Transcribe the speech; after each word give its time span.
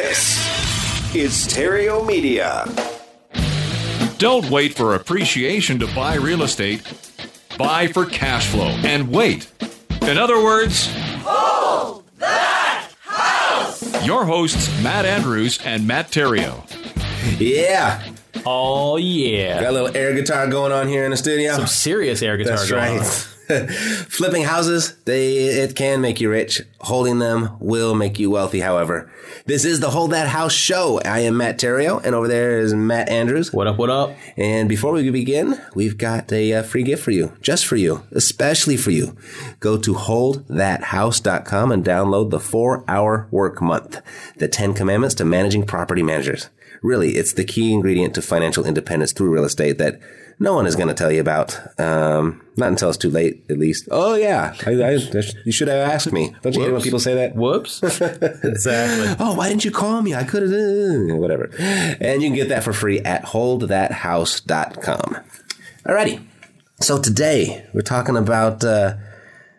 This 0.00 1.12
is 1.12 1.34
Stereo 1.34 2.04
Media. 2.04 2.64
Don't 4.18 4.48
wait 4.48 4.76
for 4.76 4.94
appreciation 4.94 5.80
to 5.80 5.92
buy 5.92 6.14
real 6.14 6.44
estate. 6.44 6.84
Buy 7.58 7.88
for 7.88 8.06
cash 8.06 8.46
flow 8.46 8.68
and 8.84 9.10
wait. 9.10 9.50
In 10.02 10.16
other 10.16 10.40
words, 10.40 10.88
hold 11.24 12.04
that 12.18 12.92
house. 13.00 14.06
Your 14.06 14.24
hosts, 14.24 14.70
Matt 14.84 15.04
Andrews 15.04 15.58
and 15.64 15.84
Matt 15.84 16.12
Terrio. 16.12 16.62
Yeah. 17.40 18.00
Oh 18.46 18.98
yeah. 18.98 19.60
Got 19.60 19.70
a 19.70 19.72
little 19.72 19.96
air 19.96 20.14
guitar 20.14 20.46
going 20.46 20.70
on 20.70 20.86
here 20.86 21.06
in 21.06 21.10
the 21.10 21.16
studio. 21.16 21.56
Some 21.56 21.66
serious 21.66 22.22
air 22.22 22.36
guitar 22.36 22.56
That's 22.56 22.70
going 22.70 22.98
right. 22.98 23.00
on. 23.00 23.37
Flipping 24.08 24.42
houses, 24.42 24.94
they 25.04 25.36
it 25.38 25.74
can 25.74 26.02
make 26.02 26.20
you 26.20 26.28
rich. 26.30 26.60
Holding 26.80 27.18
them 27.18 27.56
will 27.60 27.94
make 27.94 28.18
you 28.18 28.30
wealthy, 28.30 28.60
however. 28.60 29.10
This 29.46 29.64
is 29.64 29.80
the 29.80 29.88
Hold 29.88 30.10
That 30.10 30.28
House 30.28 30.52
show. 30.52 31.00
I 31.00 31.20
am 31.20 31.38
Matt 31.38 31.58
Terrio, 31.58 32.04
and 32.04 32.14
over 32.14 32.28
there 32.28 32.58
is 32.58 32.74
Matt 32.74 33.08
Andrews. 33.08 33.50
What 33.50 33.66
up? 33.66 33.78
What 33.78 33.88
up? 33.88 34.14
And 34.36 34.68
before 34.68 34.92
we 34.92 35.08
begin, 35.10 35.58
we've 35.74 35.96
got 35.96 36.30
a 36.30 36.52
uh, 36.52 36.62
free 36.62 36.82
gift 36.82 37.02
for 37.02 37.10
you, 37.10 37.32
just 37.40 37.66
for 37.66 37.76
you, 37.76 38.02
especially 38.12 38.76
for 38.76 38.90
you. 38.90 39.16
Go 39.60 39.78
to 39.78 39.94
holdthathouse.com 39.94 41.72
and 41.72 41.82
download 41.82 42.28
the 42.28 42.40
four 42.40 42.84
hour 42.86 43.28
work 43.30 43.62
month, 43.62 44.02
the 44.36 44.48
10 44.48 44.74
commandments 44.74 45.14
to 45.14 45.24
managing 45.24 45.64
property 45.64 46.02
managers. 46.02 46.50
Really, 46.82 47.12
it's 47.12 47.32
the 47.32 47.44
key 47.44 47.72
ingredient 47.72 48.14
to 48.14 48.22
financial 48.22 48.66
independence 48.66 49.12
through 49.12 49.32
real 49.32 49.44
estate 49.44 49.78
that 49.78 50.00
no 50.40 50.54
one 50.54 50.66
is 50.66 50.76
going 50.76 50.88
to 50.88 50.94
tell 50.94 51.10
you 51.10 51.20
about. 51.20 51.58
Um, 51.80 52.42
not 52.56 52.68
until 52.68 52.88
it's 52.88 52.98
too 52.98 53.10
late, 53.10 53.44
at 53.50 53.58
least. 53.58 53.88
Oh 53.90 54.14
yeah, 54.14 54.54
I, 54.66 54.70
I, 54.70 54.90
you 55.44 55.52
should 55.52 55.68
have 55.68 55.90
asked 55.90 56.12
me. 56.12 56.34
Don't 56.42 56.54
you 56.54 56.62
hate 56.62 56.72
when 56.72 56.82
people 56.82 56.98
say 57.00 57.14
that? 57.14 57.34
Whoops. 57.36 57.82
exactly. 57.82 59.16
Oh, 59.24 59.34
why 59.34 59.48
didn't 59.48 59.64
you 59.64 59.70
call 59.70 60.02
me? 60.02 60.14
I 60.14 60.24
could 60.24 60.42
have, 60.42 60.52
uh, 60.52 61.16
whatever. 61.16 61.50
And 61.58 62.22
you 62.22 62.28
can 62.28 62.36
get 62.36 62.48
that 62.50 62.64
for 62.64 62.72
free 62.72 63.00
at 63.00 63.24
holdthathouse.com. 63.24 65.16
Alrighty. 65.84 66.24
So 66.80 67.00
today 67.00 67.66
we're 67.74 67.80
talking 67.80 68.16
about, 68.16 68.62
uh, 68.64 68.94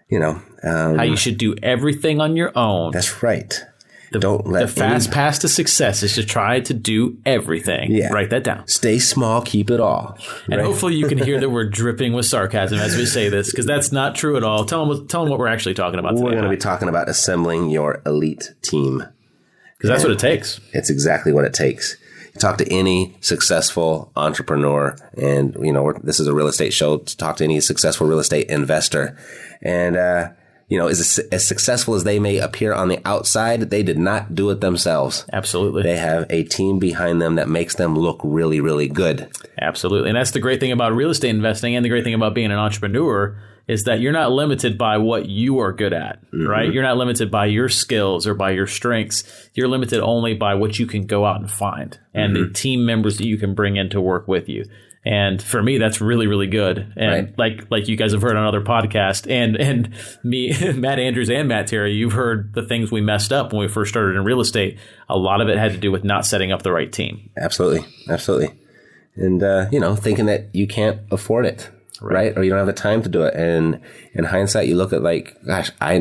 you 0.10 0.20
know, 0.20 0.42
um, 0.64 0.96
How 0.98 1.04
you 1.04 1.18
should 1.18 1.38
do 1.38 1.56
everything 1.62 2.20
on 2.22 2.36
your 2.36 2.52
own. 2.58 2.92
that's 2.92 3.22
right. 3.24 3.64
The, 4.12 4.20
don't 4.20 4.48
let 4.48 4.62
the 4.62 4.68
fast 4.68 5.12
path 5.12 5.40
to 5.40 5.48
success 5.48 6.04
is 6.04 6.16
to 6.16 6.24
try 6.24 6.60
to 6.62 6.74
do 6.74 7.18
everything. 7.26 7.92
Yeah. 7.92 8.12
Write 8.12 8.30
that 8.32 8.44
down. 8.44 8.68
Stay 8.68 9.00
small, 9.00 9.42
keep 9.42 9.70
it 9.70 9.80
all. 9.80 10.18
And 10.46 10.58
right? 10.58 10.66
hopefully 10.66 10.96
you 10.96 11.08
can 11.08 11.18
hear 11.18 11.40
that 11.40 11.50
we're 11.50 11.70
dripping 11.70 12.14
with 12.14 12.26
sarcasm 12.26 12.80
as 12.80 12.96
we 12.96 13.06
say 13.06 13.30
this, 13.30 13.52
because 13.52 13.66
that's 13.66 13.92
not 13.92 14.16
true 14.16 14.38
at 14.38 14.44
all. 14.44 14.66
Tell 14.66 14.80
them, 14.86 14.90
what- 14.90 15.10
tell 15.10 15.22
them 15.22 15.30
what 15.30 15.40
we're 15.40 15.48
actually 15.48 15.76
talking 15.76 16.00
about 16.00 16.14
we're 16.14 16.32
today. 16.32 16.42
going 16.42 16.44
to 16.44 16.50
be 16.50 16.58
talking 16.58 16.90
about 16.90 17.10
assembling 17.10 17.70
your 17.70 18.02
elite 18.06 18.54
team. 18.62 19.04
Because 19.78 19.90
that's 19.90 20.04
what 20.04 20.12
it 20.12 20.20
takes. 20.20 20.60
It's 20.74 20.90
exactly 20.90 21.32
what 21.32 21.46
it 21.46 21.54
takes. 21.54 21.96
You 22.34 22.40
talk 22.40 22.58
to 22.58 22.70
any 22.70 23.16
successful 23.22 24.12
entrepreneur, 24.16 24.96
and 25.18 25.56
you 25.62 25.72
know 25.72 25.84
we're, 25.84 25.98
this 26.00 26.20
is 26.20 26.28
a 26.28 26.34
real 26.34 26.48
estate 26.48 26.74
show. 26.74 26.98
To 26.98 27.18
talk 27.18 27.38
to 27.38 27.46
any 27.46 27.62
successful 27.62 28.06
real 28.06 28.20
estate 28.20 28.50
investor, 28.50 29.18
and 29.62 29.96
uh, 29.96 30.30
you 30.70 30.78
know 30.78 30.88
as 30.88 31.20
as 31.32 31.46
successful 31.46 31.96
as 31.96 32.04
they 32.04 32.20
may 32.20 32.38
appear 32.38 32.74
on 32.74 32.88
the 32.88 33.02
outside, 33.06 33.70
they 33.70 33.84
did 33.84 33.98
not 33.98 34.36
do 34.36 34.50
it 34.50 34.62
themselves. 34.62 35.26
Absolutely. 35.34 35.84
They 35.84 35.98
have 35.98 36.26
a 36.30 36.44
team 36.44 36.80
behind 36.80 37.22
them 37.22 37.36
that 37.36 37.50
makes 37.50 37.76
them 37.76 37.96
look 37.96 38.22
really, 38.24 38.62
really 38.62 38.88
good. 38.88 39.30
Absolutely. 39.62 40.10
And 40.10 40.18
that's 40.18 40.32
the 40.32 40.40
great 40.40 40.60
thing 40.60 40.72
about 40.72 40.94
real 40.94 41.10
estate 41.10 41.30
investing 41.30 41.76
and 41.76 41.84
the 41.84 41.90
great 41.90 42.04
thing 42.04 42.14
about 42.14 42.34
being 42.34 42.52
an 42.52 42.58
entrepreneur 42.58 43.38
is 43.70 43.84
that 43.84 44.00
you're 44.00 44.12
not 44.12 44.32
limited 44.32 44.80
by 44.80 44.98
what 44.98 45.30
you 45.30 45.60
are 45.60 45.72
good 45.72 45.94
at, 45.94 46.20
mm-hmm. 46.32 46.48
right? 46.48 46.74
You're 46.74 46.84
not 46.84 46.98
limited 46.98 47.30
by 47.30 47.46
your 47.46 47.70
skills 47.70 48.26
or 48.26 48.34
by 48.34 48.50
your 48.50 48.66
strengths. 48.66 49.24
You're 49.54 49.68
limited 49.68 50.02
only 50.02 50.34
by 50.34 50.56
what 50.56 50.80
you 50.80 50.88
can 50.88 51.06
go 51.06 51.24
out 51.24 51.40
and 51.40 51.50
find 51.50 51.98
and 52.12 52.36
mm-hmm. 52.36 52.48
the 52.48 52.54
team 52.54 52.84
members 52.84 53.20
that 53.20 53.28
you 53.28 53.38
can 53.38 53.54
bring 53.54 53.76
in 53.76 53.92
to 53.92 54.02
work 54.02 54.28
with 54.28 54.50
you. 54.50 54.66
And 55.06 55.42
for 55.42 55.64
me, 55.64 55.78
that's 55.78 56.02
really, 56.02 56.28
really 56.28 56.48
good. 56.48 56.94
And 56.98 57.12
Right. 57.12 57.40
like 57.40 57.72
like 57.72 57.88
you 57.88 57.96
guys 57.96 58.12
have 58.12 58.22
heard 58.22 58.36
on 58.36 58.46
other 58.46 58.62
podcasts, 58.62 59.30
and 59.30 59.56
and 59.56 59.94
me, 60.24 60.54
Matt 60.76 61.00
Andrews 61.00 61.30
and 61.30 61.48
Matt 61.48 61.68
Terry, 61.68 61.94
you've 61.94 62.12
heard 62.14 62.54
the 62.54 62.64
things 62.64 62.92
we 62.92 63.00
messed 63.02 63.32
up 63.32 63.54
when 63.54 63.62
we 63.62 63.68
first 63.70 63.90
started 63.92 64.18
in 64.18 64.24
real 64.26 64.42
estate. 64.42 64.78
A 65.08 65.18
lot 65.18 65.40
of 65.42 65.48
it 65.48 65.58
had 65.58 65.72
to 65.72 65.78
do 65.78 65.92
with 65.92 66.04
not 66.04 66.26
setting 66.26 66.52
up 66.52 66.64
the 66.64 66.72
right 66.74 66.92
team. 66.92 67.30
Absolutely, 67.38 67.88
absolutely. 68.10 68.54
And 69.16 69.42
uh, 69.42 69.68
you 69.72 69.80
know, 69.80 69.96
thinking 69.96 70.26
that 70.26 70.54
you 70.54 70.68
can't 70.68 71.00
afford 71.12 71.46
it, 71.46 71.70
right. 72.02 72.38
Or 72.38 72.44
you 72.44 72.50
don't 72.50 72.60
have 72.60 72.68
the 72.68 72.74
time 72.74 73.04
to 73.04 73.10
do 73.10 73.24
it. 73.24 73.34
And 73.34 73.82
in 74.14 74.24
hindsight, 74.24 74.68
you 74.68 74.76
look 74.76 74.94
at 74.94 75.02
like, 75.02 75.36
gosh, 75.46 75.72
I 75.82 75.96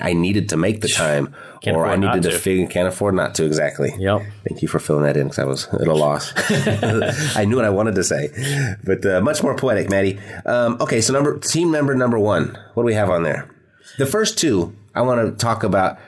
I 0.00 0.12
needed 0.12 0.48
to 0.50 0.56
make 0.56 0.80
the 0.80 0.88
time, 0.88 1.34
or 1.66 1.86
I 1.86 1.96
needed 1.96 2.22
to, 2.22 2.30
to. 2.30 2.38
figure 2.38 2.66
can't 2.66 2.88
afford 2.88 3.14
not 3.14 3.34
to. 3.36 3.44
Exactly. 3.44 3.94
Yep. 3.98 4.22
Thank 4.48 4.62
you 4.62 4.68
for 4.68 4.78
filling 4.78 5.04
that 5.04 5.16
in 5.16 5.24
because 5.24 5.38
I 5.38 5.44
was 5.44 5.66
at 5.68 5.86
a 5.86 5.94
loss. 5.94 6.32
I 7.36 7.44
knew 7.44 7.56
what 7.56 7.64
I 7.64 7.70
wanted 7.70 7.94
to 7.96 8.04
say, 8.04 8.76
but 8.84 9.04
uh, 9.04 9.20
much 9.20 9.42
more 9.42 9.56
poetic, 9.56 9.90
Maddie. 9.90 10.18
Um, 10.46 10.76
okay, 10.80 11.00
so 11.00 11.12
number 11.12 11.38
team 11.38 11.70
member 11.70 11.94
number 11.94 12.18
one. 12.18 12.58
What 12.74 12.82
do 12.82 12.86
we 12.86 12.94
have 12.94 13.10
on 13.10 13.22
there? 13.22 13.50
The 13.98 14.06
first 14.06 14.38
two 14.38 14.76
I 14.94 15.02
want 15.02 15.30
to 15.30 15.36
talk 15.36 15.62
about 15.62 15.98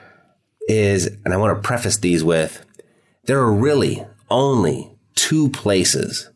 is, 0.69 1.07
and 1.25 1.35
I 1.35 1.37
want 1.37 1.57
to 1.57 1.67
preface 1.67 1.99
these 1.99 2.23
with, 2.25 2.65
there 3.25 3.39
are 3.39 3.53
really 3.53 4.05
only 4.31 4.97
two 5.15 5.51
places 5.51 6.31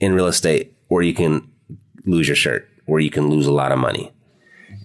in 0.00 0.14
real 0.14 0.26
estate 0.26 0.74
where 0.88 1.02
you 1.02 1.14
can 1.14 1.50
lose 2.06 2.28
your 2.28 2.36
shirt, 2.36 2.68
where 2.86 3.00
you 3.00 3.10
can 3.10 3.28
lose 3.28 3.46
a 3.46 3.52
lot 3.52 3.72
of 3.72 3.78
money. 3.78 4.12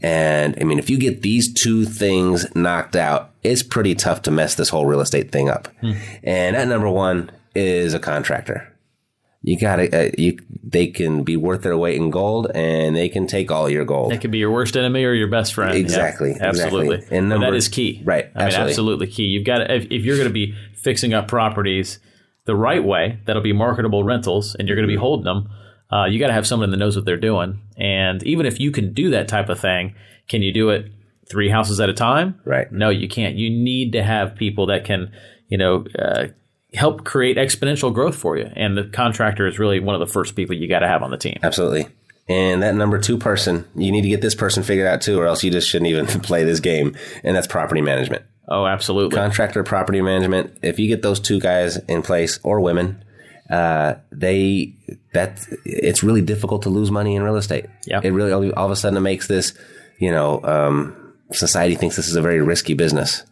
And 0.02 0.58
I 0.60 0.64
mean, 0.64 0.80
if 0.80 0.90
you 0.90 0.98
get 0.98 1.22
these 1.22 1.52
two 1.54 1.86
things 1.86 2.54
knocked 2.56 2.96
out, 2.96 3.32
it's 3.44 3.64
pretty 3.64 3.96
tough 3.96 4.24
to 4.24 4.32
mess 4.32 4.56
this 4.56 4.70
whole 4.70 4.86
real 4.86 5.02
estate 5.02 5.32
thing 5.32 5.50
up. 5.50 5.68
And 6.24 6.56
at 6.56 6.68
number 6.68 6.90
one 6.90 7.30
is 7.56 7.94
a 7.94 8.00
contractor. 8.00 8.68
You 9.44 9.58
gotta, 9.60 10.08
uh, 10.08 10.12
you, 10.20 10.38
they 10.64 10.86
can 10.88 11.24
be 11.24 11.36
worth 11.36 11.64
their 11.64 11.76
weight 11.78 11.96
in 11.98 12.12
gold 12.12 12.52
and 12.54 12.96
they 12.96 13.10
can 13.10 13.26
take 13.26 13.50
all 13.50 13.68
your 13.70 13.86
gold. 13.86 14.14
It 14.14 14.22
could 14.22 14.30
be 14.30 14.38
your 14.38 14.52
worst 14.52 14.78
enemy 14.78 15.04
or 15.04 15.14
your 15.14 15.30
best 15.30 15.56
friend. 15.56 15.74
Yeah, 15.74 15.80
Exactly, 15.80 16.36
absolutely. 16.40 16.96
exactly. 16.98 17.18
And 17.18 17.28
number- 17.30 17.48
that 17.50 17.56
is 17.58 17.68
key. 17.68 18.02
right, 18.04 18.26
I 18.26 18.28
mean, 18.28 18.48
absolutely. 18.48 18.70
absolutely 18.72 19.08
key. 19.08 19.24
You've 19.24 19.46
got 19.46 19.58
to, 19.60 19.76
if, 19.76 19.86
if 19.86 20.04
you're 20.06 20.18
going 20.18 20.28
to 20.28 20.34
be 20.34 20.54
fixing 20.76 21.16
up 21.16 21.28
properties 21.28 21.98
the 22.46 22.56
right 22.56 22.84
way, 22.84 23.20
that'll 23.26 23.42
be 23.42 23.54
marketable 23.54 24.04
rentals, 24.04 24.56
and 24.56 24.68
you're 24.68 24.76
going 24.78 24.88
to 24.88 24.92
be 24.92 24.94
Mm-hmm. 24.96 25.02
holding 25.02 25.26
them. 25.26 25.50
Uh, 25.92 26.06
you 26.06 26.20
got 26.20 26.28
to 26.28 26.34
have 26.34 26.48
someone 26.48 26.72
that 26.72 26.78
knows 26.78 26.96
what 26.96 27.06
they're 27.06 27.18
doing. 27.18 27.60
And 27.78 28.24
even 28.24 28.46
if 28.46 28.60
you 28.60 28.72
can 28.72 28.94
do 28.94 29.10
that 29.12 29.28
type 29.28 29.50
of 29.50 29.60
thing, 29.60 29.96
can 30.28 30.42
you 30.42 30.54
do 30.54 30.70
it 30.70 30.92
three 31.30 31.50
houses 31.50 31.80
at 31.80 31.90
a 31.90 31.94
time? 31.94 32.40
Right. 32.46 32.72
No, 32.72 32.90
you 32.90 33.08
can't. 33.08 33.36
You 33.36 33.50
need 33.50 33.92
to 33.94 34.04
have 34.04 34.36
people 34.36 34.68
that 34.68 34.86
can, 34.86 35.12
you 35.48 35.58
know, 35.58 35.86
uh, 36.00 36.28
help 36.74 37.04
create 37.04 37.38
exponential 37.38 37.94
growth 37.94 38.16
for 38.16 38.38
you. 38.38 38.50
And 38.56 38.78
the 38.78 38.86
contractor 38.86 39.48
is 39.48 39.60
really 39.60 39.80
one 39.80 39.96
of 39.96 40.00
the 40.00 40.12
first 40.12 40.36
people 40.36 40.56
you 40.56 40.68
got 40.68 40.80
to 40.80 40.88
have 40.88 41.04
on 41.04 41.12
the 41.12 41.18
team. 41.18 41.38
Absolutely. 41.44 41.88
And 42.30 42.64
that 42.64 42.76
number 42.76 42.98
two 42.98 43.18
person, 43.18 43.68
you 43.76 43.92
need 43.92 44.04
to 44.04 44.10
get 44.10 44.22
this 44.22 44.36
person 44.36 44.64
figured 44.64 44.88
out 44.88 45.02
too, 45.02 45.20
or 45.20 45.26
else 45.26 45.44
you 45.44 45.52
just 45.52 45.68
shouldn't 45.68 45.90
even 45.90 46.06
play 46.22 46.44
this 46.44 46.62
game. 46.62 46.96
And 47.24 47.36
that's 47.36 47.48
property 47.48 47.82
management. 47.82 48.24
Oh, 48.48 48.66
absolutely. 48.66 49.16
Contractor 49.16 49.64
property 49.64 50.02
management. 50.02 50.58
If 50.62 50.80
you 50.80 50.88
get 50.88 51.02
those 51.02 51.20
two 51.20 51.40
guys 51.40 51.78
in 51.88 52.02
place 52.02 52.40
or 52.44 52.60
women, 52.60 53.04
uh, 53.50 53.96
they 54.12 54.74
that 55.14 55.46
it's 55.66 56.04
really 56.04 56.22
difficult 56.22 56.64
to 56.64 56.70
lose 56.70 56.92
money 56.92 57.16
in 57.16 57.24
real 57.24 57.36
estate. 57.36 57.66
Yeah. 57.86 58.02
It 58.04 58.12
really 58.12 58.32
all, 58.32 58.50
all 58.54 58.66
of 58.66 58.72
a 58.72 58.76
sudden 58.76 58.98
it 58.98 59.02
makes 59.02 59.28
this, 59.28 59.54
you 59.98 60.12
know, 60.12 60.42
um, 60.44 61.14
society 61.32 61.76
thinks 61.76 61.96
this 61.96 62.08
is 62.08 62.16
a 62.16 62.22
very 62.22 62.42
risky 62.42 62.74
business. 62.74 63.24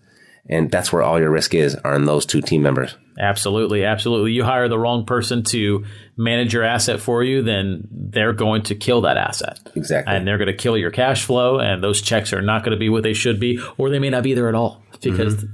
And 0.52 0.72
that's 0.72 0.92
where 0.92 1.04
all 1.04 1.20
your 1.20 1.30
risk 1.30 1.54
is, 1.54 1.76
are 1.76 1.96
in 1.96 2.06
those 2.06 2.26
two 2.26 2.42
team 2.42 2.64
members. 2.64 2.96
Absolutely, 3.20 3.84
absolutely. 3.86 4.32
You 4.32 4.44
hire 4.44 4.68
the 4.68 4.80
wrong 4.80 5.06
person 5.06 5.44
to 5.44 5.86
manage 6.18 6.54
your 6.54 6.64
asset 6.64 7.00
for 7.00 7.24
you, 7.24 7.44
then 7.44 7.88
they're 7.92 8.34
going 8.34 8.64
to 8.64 8.76
kill 8.76 9.02
that 9.02 9.16
asset. 9.16 9.60
Exactly. 9.76 10.12
And 10.12 10.28
they're 10.28 10.40
going 10.40 10.48
to 10.48 10.56
kill 10.56 10.76
your 10.76 10.90
cash 10.90 11.24
flow, 11.24 11.60
and 11.60 11.84
those 11.84 12.02
checks 12.02 12.34
are 12.34 12.42
not 12.42 12.64
going 12.64 12.72
to 12.72 12.80
be 12.80 12.90
what 12.90 13.04
they 13.04 13.14
should 13.14 13.40
be, 13.40 13.62
or 13.78 13.92
they 13.92 14.00
may 14.00 14.10
not 14.10 14.24
be 14.24 14.34
there 14.34 14.50
at 14.50 14.56
all 14.56 14.82
because 15.04 15.46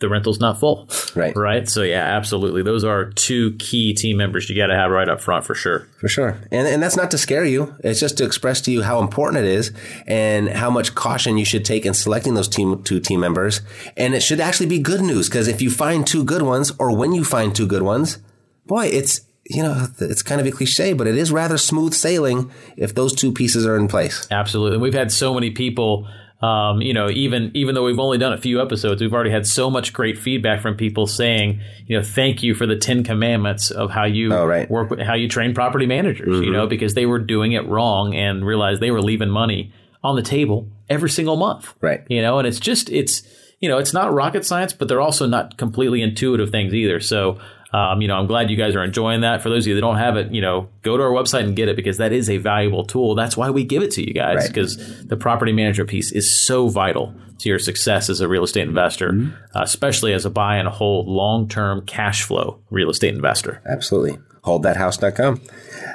the 0.00 0.08
rental's 0.08 0.40
not 0.40 0.58
full. 0.58 0.88
Right. 1.14 1.36
Right. 1.36 1.68
So, 1.68 1.82
yeah, 1.82 2.02
absolutely. 2.02 2.62
Those 2.62 2.84
are 2.84 3.10
two 3.10 3.52
key 3.58 3.94
team 3.94 4.16
members 4.16 4.48
you 4.48 4.56
got 4.56 4.66
to 4.66 4.74
have 4.74 4.90
right 4.90 5.08
up 5.08 5.20
front 5.20 5.44
for 5.44 5.54
sure. 5.54 5.86
For 5.98 6.08
sure. 6.08 6.40
And, 6.50 6.66
and 6.66 6.82
that's 6.82 6.96
not 6.96 7.10
to 7.12 7.18
scare 7.18 7.44
you. 7.44 7.74
It's 7.84 8.00
just 8.00 8.16
to 8.18 8.24
express 8.24 8.60
to 8.62 8.72
you 8.72 8.82
how 8.82 9.00
important 9.00 9.44
it 9.44 9.50
is 9.50 9.72
and 10.06 10.48
how 10.48 10.70
much 10.70 10.94
caution 10.94 11.38
you 11.38 11.44
should 11.44 11.64
take 11.64 11.84
in 11.84 11.94
selecting 11.94 12.34
those 12.34 12.48
team, 12.48 12.82
two 12.82 12.98
team 12.98 13.20
members. 13.20 13.60
And 13.96 14.14
it 14.14 14.22
should 14.22 14.40
actually 14.40 14.66
be 14.66 14.78
good 14.78 15.02
news 15.02 15.28
because 15.28 15.48
if 15.48 15.60
you 15.60 15.70
find 15.70 16.06
two 16.06 16.24
good 16.24 16.42
ones 16.42 16.72
or 16.78 16.96
when 16.96 17.12
you 17.12 17.22
find 17.22 17.54
two 17.54 17.66
good 17.66 17.82
ones, 17.82 18.18
boy, 18.66 18.86
it's, 18.86 19.20
you 19.44 19.62
know, 19.62 19.88
it's 19.98 20.22
kind 20.22 20.40
of 20.40 20.46
a 20.46 20.50
cliche, 20.50 20.94
but 20.94 21.06
it 21.06 21.16
is 21.16 21.30
rather 21.30 21.58
smooth 21.58 21.92
sailing 21.92 22.50
if 22.76 22.94
those 22.94 23.14
two 23.14 23.32
pieces 23.32 23.66
are 23.66 23.76
in 23.76 23.88
place. 23.88 24.26
Absolutely. 24.30 24.76
And 24.76 24.82
We've 24.82 24.94
had 24.94 25.12
so 25.12 25.34
many 25.34 25.50
people 25.50 26.08
um, 26.42 26.80
you 26.80 26.94
know, 26.94 27.10
even 27.10 27.50
even 27.54 27.74
though 27.74 27.84
we've 27.84 27.98
only 27.98 28.16
done 28.16 28.32
a 28.32 28.38
few 28.38 28.62
episodes, 28.62 29.02
we've 29.02 29.12
already 29.12 29.30
had 29.30 29.46
so 29.46 29.70
much 29.70 29.92
great 29.92 30.16
feedback 30.18 30.62
from 30.62 30.74
people 30.76 31.06
saying, 31.06 31.60
you 31.86 31.96
know, 31.98 32.02
thank 32.02 32.42
you 32.42 32.54
for 32.54 32.66
the 32.66 32.76
Ten 32.76 33.04
Commandments 33.04 33.70
of 33.70 33.90
how 33.90 34.04
you 34.04 34.32
Oh, 34.32 34.46
right. 34.46 34.70
work 34.70 34.88
with 34.90 35.00
how 35.00 35.14
you 35.14 35.28
train 35.28 35.52
property 35.54 35.84
managers. 35.86 36.40
You 36.40 36.50
know, 36.50 36.66
because 36.66 36.94
they 36.94 37.04
were 37.06 37.18
doing 37.18 37.52
it 37.52 37.66
wrong 37.66 38.14
and 38.14 38.44
realized 38.46 38.80
they 38.80 38.90
were 38.90 39.02
leaving 39.02 39.28
money 39.28 39.72
on 40.02 40.16
the 40.16 40.22
table 40.22 40.68
every 40.88 41.10
single 41.10 41.36
month. 41.36 41.74
Right. 41.82 42.00
You 42.08 42.22
know, 42.22 42.38
and 42.38 42.48
it's 42.48 42.58
just 42.60 42.88
it's 42.88 43.22
you 43.60 43.68
know 43.68 43.76
it's 43.76 43.92
not 43.92 44.12
rocket 44.14 44.46
science, 44.46 44.72
but 44.72 44.88
they're 44.88 45.00
also 45.02 45.26
not 45.26 45.58
completely 45.58 46.00
intuitive 46.02 46.50
things 46.50 46.72
either. 46.74 47.00
So. 47.00 47.38
Um, 47.72 48.02
you 48.02 48.08
know, 48.08 48.16
I'm 48.16 48.26
glad 48.26 48.50
you 48.50 48.56
guys 48.56 48.74
are 48.74 48.82
enjoying 48.82 49.20
that. 49.20 49.42
For 49.42 49.48
those 49.48 49.64
of 49.64 49.68
you 49.68 49.74
that 49.76 49.80
don't 49.80 49.96
have 49.98 50.16
it, 50.16 50.32
you 50.32 50.40
know, 50.40 50.68
go 50.82 50.96
to 50.96 51.02
our 51.02 51.10
website 51.10 51.44
and 51.44 51.54
get 51.54 51.68
it 51.68 51.76
because 51.76 51.98
that 51.98 52.12
is 52.12 52.28
a 52.28 52.36
valuable 52.38 52.84
tool. 52.84 53.14
That's 53.14 53.36
why 53.36 53.50
we 53.50 53.62
give 53.64 53.82
it 53.82 53.92
to 53.92 54.06
you 54.06 54.12
guys 54.12 54.36
Right. 54.38 54.48
because 54.48 55.06
the 55.06 55.16
property 55.16 55.52
management 55.52 55.88
piece 55.88 56.10
is 56.10 56.28
so 56.36 56.66
vital 56.68 57.14
to 57.38 57.48
your 57.48 57.58
success 57.60 58.10
as 58.10 58.20
a 58.20 58.26
real 58.28 58.42
estate 58.42 58.66
investor, 58.66 59.14
uh, 59.54 59.60
especially 59.62 60.12
as 60.12 60.24
a 60.26 60.30
buy 60.30 60.56
and 60.56 60.68
hold 60.68 61.06
long 61.06 61.48
term 61.48 61.86
cash 61.86 62.22
flow 62.24 62.58
real 62.70 62.90
estate 62.90 63.14
investor. 63.14 63.62
Absolutely. 63.70 64.18
Holdthathouse.com. 64.44 65.40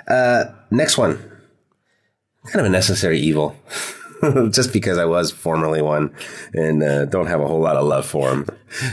Uh, 0.07 0.45
next 0.71 0.97
one. 0.97 1.17
Kind 2.47 2.59
of 2.61 2.65
a 2.67 2.69
necessary 2.69 3.19
evil. 3.19 3.55
Just 4.51 4.71
because 4.71 4.97
I 4.97 5.05
was 5.05 5.29
formerly 5.31 5.81
one 5.81 6.15
and 6.53 6.81
uh, 6.81 7.05
don't 7.05 7.27
have 7.27 7.41
a 7.41 7.47
whole 7.47 7.59
lot 7.59 7.75
of 7.75 7.85
love 7.85 8.05
for 8.05 8.29
them. 8.29 8.47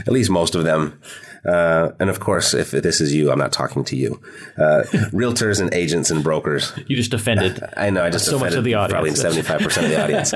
At 0.06 0.12
least 0.12 0.30
most 0.30 0.54
of 0.54 0.64
them. 0.64 1.00
Uh, 1.44 1.90
and 1.98 2.08
of 2.08 2.20
course, 2.20 2.54
if 2.54 2.70
this 2.70 3.00
is 3.00 3.14
you, 3.14 3.30
I'm 3.32 3.38
not 3.38 3.52
talking 3.52 3.84
to 3.84 3.96
you. 3.96 4.20
Uh, 4.56 4.82
realtors 5.10 5.60
and 5.60 5.72
agents 5.74 6.10
and 6.10 6.22
brokers. 6.22 6.72
You 6.92 6.96
just 6.96 7.14
offended. 7.14 7.62
I 7.76 7.88
know 7.88 8.04
I 8.04 8.10
just 8.10 8.26
So 8.26 8.38
much 8.38 8.54
of 8.54 8.64
the 8.64 8.74
audience. 8.74 8.92
probably 8.92 9.14
seventy 9.14 9.42
five 9.42 9.60
percent 9.60 9.86
of 9.86 9.92
the 9.92 10.02
audience. 10.02 10.34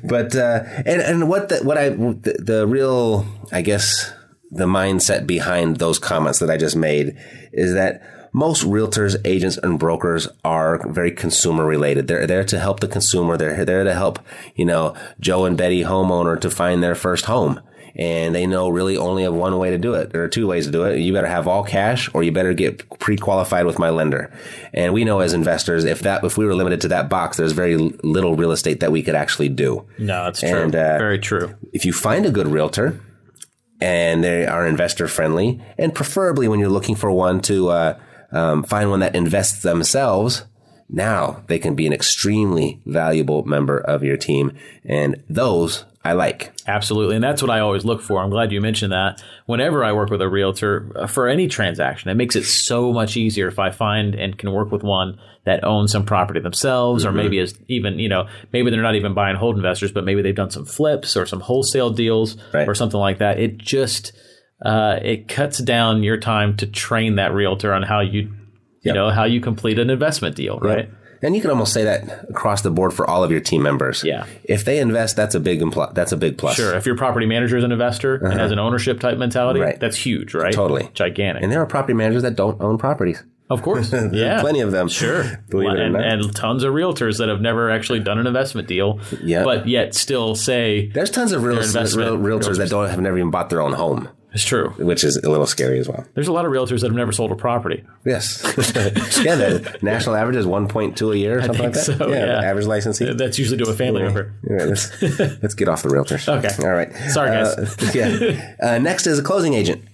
but 0.04 0.34
uh, 0.34 0.64
and 0.84 1.00
and 1.00 1.28
what 1.28 1.50
the, 1.50 1.58
what 1.58 1.78
I 1.78 1.90
the, 1.90 2.36
the 2.40 2.66
real 2.66 3.26
I 3.52 3.62
guess 3.62 4.12
the 4.50 4.66
mindset 4.66 5.26
behind 5.26 5.76
those 5.76 5.98
comments 6.00 6.40
that 6.40 6.50
I 6.50 6.56
just 6.56 6.74
made 6.74 7.16
is 7.52 7.74
that 7.74 8.02
most 8.32 8.64
realtors, 8.64 9.16
agents, 9.24 9.56
and 9.58 9.78
brokers 9.78 10.26
are 10.44 10.84
very 10.90 11.12
consumer 11.12 11.64
related. 11.64 12.08
They're 12.08 12.26
there 12.26 12.44
to 12.44 12.58
help 12.58 12.80
the 12.80 12.88
consumer. 12.88 13.36
They're 13.36 13.64
there 13.64 13.84
to 13.84 13.94
help 13.94 14.18
you 14.56 14.64
know 14.64 14.96
Joe 15.20 15.44
and 15.44 15.56
Betty 15.56 15.82
homeowner 15.82 16.40
to 16.40 16.50
find 16.50 16.82
their 16.82 16.96
first 16.96 17.26
home. 17.26 17.60
And 17.96 18.34
they 18.34 18.46
know 18.46 18.68
really 18.68 18.96
only 18.96 19.24
of 19.24 19.34
one 19.34 19.56
way 19.58 19.70
to 19.70 19.78
do 19.78 19.94
it. 19.94 20.10
There 20.10 20.24
are 20.24 20.28
two 20.28 20.48
ways 20.48 20.66
to 20.66 20.72
do 20.72 20.82
it. 20.84 20.98
You 20.98 21.12
better 21.12 21.28
have 21.28 21.46
all 21.46 21.62
cash 21.62 22.10
or 22.12 22.24
you 22.24 22.32
better 22.32 22.52
get 22.52 22.88
pre-qualified 22.98 23.66
with 23.66 23.78
my 23.78 23.90
lender. 23.90 24.32
And 24.72 24.92
we 24.92 25.04
know 25.04 25.20
as 25.20 25.32
investors, 25.32 25.84
if 25.84 26.00
that, 26.00 26.24
if 26.24 26.36
we 26.36 26.44
were 26.44 26.56
limited 26.56 26.80
to 26.82 26.88
that 26.88 27.08
box, 27.08 27.36
there's 27.36 27.52
very 27.52 27.76
little 27.76 28.34
real 28.34 28.50
estate 28.50 28.80
that 28.80 28.90
we 28.90 29.02
could 29.02 29.14
actually 29.14 29.48
do. 29.48 29.86
No, 29.98 30.24
that's 30.24 30.40
true. 30.40 30.48
And, 30.48 30.74
uh, 30.74 30.98
Very 30.98 31.20
true. 31.20 31.54
If 31.72 31.84
you 31.84 31.92
find 31.92 32.26
a 32.26 32.30
good 32.30 32.48
realtor 32.48 33.00
and 33.80 34.24
they 34.24 34.44
are 34.46 34.66
investor 34.66 35.06
friendly, 35.06 35.62
and 35.78 35.94
preferably 35.94 36.48
when 36.48 36.58
you're 36.58 36.68
looking 36.68 36.96
for 36.96 37.10
one 37.12 37.40
to 37.42 37.68
uh, 37.68 37.98
um, 38.32 38.64
find 38.64 38.90
one 38.90 39.00
that 39.00 39.14
invests 39.14 39.62
themselves, 39.62 40.44
now 40.88 41.42
they 41.46 41.58
can 41.58 41.74
be 41.74 41.86
an 41.86 41.92
extremely 41.92 42.80
valuable 42.86 43.44
member 43.44 43.78
of 43.78 44.02
your 44.02 44.16
team. 44.16 44.52
And 44.84 45.22
those 45.28 45.84
I 46.06 46.12
like. 46.12 46.52
Absolutely. 46.66 47.14
And 47.14 47.24
that's 47.24 47.40
what 47.40 47.50
I 47.50 47.60
always 47.60 47.84
look 47.86 48.02
for. 48.02 48.20
I'm 48.22 48.28
glad 48.28 48.52
you 48.52 48.60
mentioned 48.60 48.92
that. 48.92 49.22
Whenever 49.46 49.82
I 49.82 49.92
work 49.92 50.10
with 50.10 50.20
a 50.20 50.28
realtor 50.28 50.92
uh, 50.96 51.06
for 51.06 51.28
any 51.28 51.48
transaction, 51.48 52.10
it 52.10 52.14
makes 52.14 52.36
it 52.36 52.44
so 52.44 52.92
much 52.92 53.16
easier 53.16 53.48
if 53.48 53.58
I 53.58 53.70
find 53.70 54.14
and 54.14 54.36
can 54.36 54.52
work 54.52 54.70
with 54.70 54.82
one 54.82 55.18
that 55.46 55.64
owns 55.64 55.92
some 55.92 56.04
property 56.04 56.40
themselves, 56.40 57.04
or 57.06 57.12
maybe 57.12 57.38
is 57.38 57.54
even, 57.68 57.98
you 57.98 58.08
know, 58.08 58.26
maybe 58.52 58.70
they're 58.70 58.82
not 58.82 58.94
even 58.96 59.12
buy 59.14 59.28
and 59.30 59.38
hold 59.38 59.56
investors, 59.56 59.92
but 59.92 60.04
maybe 60.04 60.20
they've 60.22 60.34
done 60.34 60.50
some 60.50 60.64
flips 60.66 61.16
or 61.16 61.24
some 61.26 61.40
wholesale 61.40 61.90
deals 61.90 62.36
Right. 62.52 62.66
or 62.68 62.74
something 62.74 63.00
like 63.00 63.18
that. 63.18 63.38
It 63.38 63.58
just, 63.58 64.12
uh, 64.64 64.98
it 65.02 65.28
cuts 65.28 65.58
down 65.58 66.02
your 66.02 66.16
time 66.18 66.56
to 66.58 66.66
train 66.66 67.16
that 67.16 67.32
realtor 67.34 67.72
on 67.74 67.82
how 67.82 68.00
you, 68.00 68.20
you 68.20 68.30
Yep. 68.84 68.94
know, 68.94 69.10
how 69.10 69.24
you 69.24 69.40
complete 69.40 69.78
an 69.78 69.90
investment 69.90 70.34
deal, 70.36 70.58
right? 70.60 70.88
And 71.24 71.34
you 71.34 71.40
can 71.40 71.50
almost 71.50 71.72
say 71.72 71.82
that 71.84 72.28
across 72.30 72.62
the 72.62 72.70
board 72.70 72.92
for 72.92 73.08
all 73.08 73.24
of 73.24 73.30
your 73.30 73.40
team 73.40 73.62
members. 73.62 74.04
Yeah. 74.04 74.26
If 74.44 74.64
they 74.64 74.78
invest, 74.78 75.16
that's 75.16 75.34
a 75.34 75.40
big 75.40 75.60
impl- 75.60 75.94
that's 75.94 76.12
a 76.12 76.16
big 76.16 76.38
plus. 76.38 76.56
Sure. 76.56 76.74
If 76.74 76.86
your 76.86 76.96
property 76.96 77.26
manager 77.26 77.56
is 77.56 77.64
an 77.64 77.72
investor 77.72 78.16
and 78.16 78.38
has 78.38 78.52
an 78.52 78.58
ownership 78.58 79.00
type 79.00 79.18
mentality, 79.18 79.60
Uh-huh. 79.60 79.70
Right. 79.70 79.80
that's 79.80 79.96
huge, 79.96 80.34
right? 80.34 80.52
Totally. 80.52 80.90
Gigantic. 80.94 81.42
And 81.42 81.50
there 81.50 81.60
are 81.62 81.66
property 81.66 81.94
managers 81.94 82.22
that 82.22 82.36
don't 82.36 82.60
own 82.60 82.78
properties. 82.78 83.24
Of 83.50 83.62
course. 83.62 83.92
yeah. 84.12 84.40
Plenty 84.40 84.60
of 84.60 84.70
them. 84.72 84.88
Sure. 84.88 85.24
Believe 85.50 85.70
it 85.70 85.78
or 85.78 85.82
and, 85.82 85.92
not. 85.94 86.02
and 86.04 86.34
tons 86.36 86.62
of 86.64 86.72
realtors 86.72 87.18
that 87.18 87.28
have 87.28 87.40
never 87.40 87.70
actually 87.70 88.00
done 88.00 88.18
an 88.18 88.26
investment 88.26 88.68
deal, 88.68 89.00
Yeah. 89.22 89.44
but 89.44 89.66
yet 89.68 89.94
still 89.94 90.34
say 90.34 90.88
There's 90.88 91.10
tons 91.10 91.32
of 91.32 91.42
real, 91.42 91.56
real 91.56 92.18
realtors 92.18 92.58
that 92.58 92.70
don't 92.70 92.88
have 92.88 93.00
never 93.00 93.18
even 93.18 93.30
bought 93.30 93.50
their 93.50 93.60
own 93.60 93.72
home, 93.74 94.08
it's 94.34 94.44
true. 94.44 94.70
which 94.78 95.04
is 95.04 95.16
a 95.16 95.30
little 95.30 95.46
scary 95.46 95.78
as 95.78 95.88
well. 95.88 96.04
There's 96.14 96.26
a 96.26 96.32
lot 96.32 96.44
of 96.44 96.50
realtors 96.50 96.80
that 96.80 96.88
have 96.88 96.96
never 96.96 97.12
sold 97.12 97.30
a 97.30 97.36
property. 97.36 97.84
Yes. 98.04 98.42
yeah, 99.24 99.36
the 99.36 99.78
national 99.80 100.16
average 100.16 100.36
is 100.36 100.44
1.2 100.44 101.12
a 101.12 101.18
year 101.18 101.38
or 101.38 101.42
something 101.42 101.62
like 101.62 101.74
think 101.74 101.86
that. 101.86 101.98
so, 101.98 102.08
yeah. 102.08 102.26
the 102.26 102.46
average 102.46 102.66
licensee. 102.66 103.12
That's 103.14 103.38
usually 103.38 103.58
to 103.58 103.70
a 103.70 103.74
family 103.74 104.02
member. 104.02 104.34
All 104.50 104.56
right, 104.56 104.68
let's, 104.68 105.02
let's 105.42 105.54
get 105.54 105.68
off 105.68 105.84
the 105.84 105.88
realtors. 105.88 106.28
Okay. 106.28 106.66
All 106.66 106.74
right. 106.74 106.92
Sorry, 107.10 107.30
guys. 107.30 107.56
Uh, 107.56 107.90
yeah. 107.94 108.54
Uh, 108.60 108.78
next 108.78 109.06
is 109.06 109.20
a 109.20 109.22
closing 109.22 109.54
agent. 109.54 109.84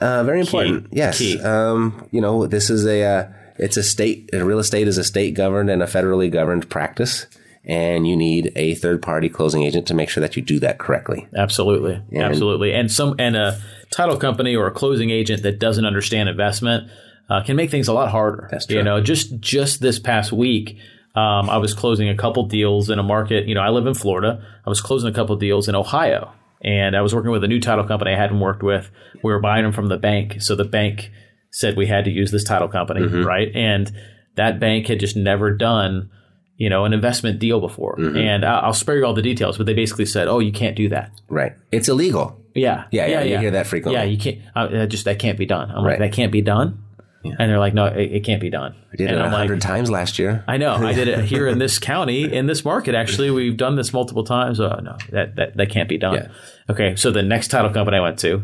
Uh, 0.00 0.24
very 0.24 0.40
important. 0.40 0.86
Yes. 0.90 1.18
Key. 1.18 1.38
Um, 1.40 2.08
you 2.10 2.22
know, 2.22 2.46
this 2.46 2.70
is 2.70 2.86
a, 2.86 3.02
uh, 3.04 3.32
it's 3.58 3.76
a 3.76 3.82
state, 3.82 4.30
uh, 4.32 4.42
real 4.42 4.58
estate 4.58 4.88
is 4.88 4.96
a 4.96 5.04
state 5.04 5.34
governed 5.34 5.68
and 5.68 5.82
a 5.82 5.86
federally 5.86 6.30
governed 6.30 6.70
practice. 6.70 7.26
And 7.64 8.06
you 8.08 8.16
need 8.16 8.52
a 8.56 8.74
third 8.74 9.02
party 9.02 9.28
closing 9.28 9.62
agent 9.64 9.86
to 9.88 9.94
make 9.94 10.08
sure 10.08 10.22
that 10.22 10.34
you 10.34 10.42
do 10.42 10.58
that 10.60 10.78
correctly. 10.78 11.28
Absolutely, 11.36 12.02
absolutely. 12.16 12.72
And 12.72 12.90
some 12.90 13.14
and 13.18 13.36
a 13.36 13.60
title 13.90 14.16
company 14.16 14.56
or 14.56 14.66
a 14.66 14.70
closing 14.70 15.10
agent 15.10 15.42
that 15.42 15.58
doesn't 15.58 15.84
understand 15.84 16.28
investment 16.30 16.90
uh, 17.28 17.42
can 17.44 17.56
make 17.56 17.70
things 17.70 17.86
a 17.86 17.92
lot 17.92 18.10
harder. 18.10 18.48
That's 18.50 18.68
You 18.70 18.82
know, 18.82 19.02
just 19.02 19.38
just 19.40 19.80
this 19.80 19.98
past 19.98 20.32
week, 20.32 20.78
um, 21.14 21.50
I 21.50 21.58
was 21.58 21.74
closing 21.74 22.08
a 22.08 22.16
couple 22.16 22.46
deals 22.46 22.88
in 22.88 22.98
a 22.98 23.02
market. 23.02 23.46
You 23.46 23.54
know, 23.54 23.60
I 23.60 23.68
live 23.68 23.86
in 23.86 23.94
Florida. 23.94 24.42
I 24.64 24.68
was 24.70 24.80
closing 24.80 25.10
a 25.10 25.14
couple 25.14 25.36
deals 25.36 25.68
in 25.68 25.74
Ohio, 25.74 26.32
and 26.62 26.96
I 26.96 27.02
was 27.02 27.14
working 27.14 27.30
with 27.30 27.44
a 27.44 27.48
new 27.48 27.60
title 27.60 27.84
company 27.86 28.12
I 28.12 28.16
hadn't 28.16 28.40
worked 28.40 28.62
with. 28.62 28.90
We 29.22 29.32
were 29.32 29.40
buying 29.40 29.64
them 29.64 29.72
from 29.72 29.88
the 29.88 29.98
bank, 29.98 30.40
so 30.40 30.56
the 30.56 30.64
bank 30.64 31.10
said 31.50 31.76
we 31.76 31.86
had 31.86 32.06
to 32.06 32.10
use 32.10 32.30
this 32.30 32.44
title 32.44 32.68
company, 32.68 33.00
Mm-hmm. 33.02 33.22
right? 33.24 33.48
And 33.54 33.92
that 34.36 34.58
bank 34.60 34.86
had 34.86 34.98
just 34.98 35.16
never 35.16 35.54
done 35.54 36.10
you 36.60 36.68
know, 36.68 36.84
an 36.84 36.92
investment 36.92 37.38
deal 37.38 37.58
before. 37.58 37.96
Mm-hmm. 37.96 38.16
And 38.18 38.44
I'll 38.44 38.74
spare 38.74 38.98
you 38.98 39.06
all 39.06 39.14
the 39.14 39.22
details, 39.22 39.56
but 39.56 39.64
they 39.66 39.72
basically 39.74 40.04
said, 40.04 40.28
"Oh, 40.28 40.38
you 40.38 40.52
can't 40.52 40.76
do 40.76 40.90
that." 40.90 41.10
Right. 41.28 41.54
It's 41.72 41.88
illegal. 41.88 42.38
Yeah, 42.54 42.84
Yeah, 42.90 43.06
yeah, 43.06 43.22
you 43.22 43.38
hear 43.38 43.52
that 43.52 43.66
frequently. 43.66 43.98
Yeah, 44.00 44.04
you 44.04 44.18
can't. 44.18 44.38
Uh, 44.54 44.66
that 44.68 44.88
just 44.88 45.04
that 45.06 45.18
can't 45.18 45.38
be 45.38 45.46
done. 45.46 45.70
I'm 45.70 45.84
Right. 45.84 45.98
like, 46.00 46.10
that 46.10 46.16
can't 46.16 46.32
be 46.32 46.42
done. 46.42 46.84
And 47.22 47.50
they're 47.50 47.58
like, 47.58 47.74
no, 47.74 47.84
it, 47.86 48.12
it 48.12 48.24
can't 48.24 48.40
be 48.40 48.48
done. 48.50 48.74
I 48.92 48.96
did 48.96 49.08
and 49.08 49.16
it 49.18 49.20
a 49.20 49.24
I'm 49.24 49.32
like, 49.32 49.38
hundred 49.40 49.60
times 49.60 49.90
last 49.90 50.18
year. 50.18 50.42
I 50.48 50.56
know. 50.56 50.74
I 50.74 50.92
did 50.94 51.06
it 51.06 51.24
here 51.34 51.46
in 51.46 51.58
this 51.58 51.78
county, 51.78 52.24
in 52.32 52.46
this 52.46 52.64
market. 52.64 52.94
Actually, 52.94 53.30
we've 53.30 53.56
done 53.56 53.76
this 53.76 53.92
multiple 53.92 54.24
times. 54.24 54.58
Oh 54.58 54.80
no, 54.82 54.96
that 55.10 55.36
that, 55.36 55.56
that 55.56 55.70
can't 55.70 55.88
be 55.88 55.96
done. 55.98 56.14
Yeah. 56.14 56.28
Okay, 56.68 56.96
so 56.96 57.10
the 57.10 57.22
next 57.22 57.48
title 57.48 57.70
company 57.70 57.96
I 57.98 58.00
went 58.00 58.18
to, 58.20 58.42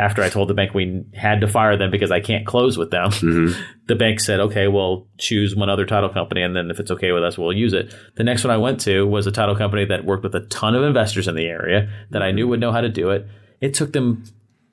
after 0.00 0.22
I 0.22 0.28
told 0.28 0.48
the 0.48 0.54
bank 0.54 0.74
we 0.74 1.04
had 1.14 1.42
to 1.42 1.48
fire 1.48 1.76
them 1.76 1.90
because 1.90 2.10
I 2.10 2.20
can't 2.20 2.46
close 2.46 2.76
with 2.78 2.90
them, 2.90 3.10
Mm-hmm. 3.10 3.60
the 3.86 3.94
bank 3.96 4.20
said, 4.20 4.40
okay, 4.40 4.68
well, 4.68 5.06
choose 5.18 5.54
one 5.54 5.68
other 5.68 5.84
title 5.84 6.08
company, 6.08 6.42
and 6.42 6.54
then 6.54 6.70
if 6.70 6.80
it's 6.80 6.90
okay 6.90 7.12
with 7.12 7.24
us, 7.24 7.36
we'll 7.36 7.52
use 7.52 7.72
it. 7.72 7.94
The 8.14 8.24
next 8.24 8.44
one 8.44 8.52
I 8.52 8.56
went 8.56 8.80
to 8.82 9.06
was 9.06 9.26
a 9.26 9.32
title 9.32 9.56
company 9.56 9.84
that 9.86 10.04
worked 10.04 10.22
with 10.22 10.34
a 10.34 10.40
ton 10.46 10.74
of 10.74 10.82
investors 10.84 11.28
in 11.28 11.34
the 11.34 11.46
area 11.46 11.90
that 12.10 12.22
I 12.22 12.30
knew 12.30 12.48
would 12.48 12.60
know 12.60 12.72
how 12.72 12.80
to 12.80 12.88
do 12.88 13.10
it. 13.10 13.26
It 13.60 13.74
took 13.74 13.92
them 13.92 14.24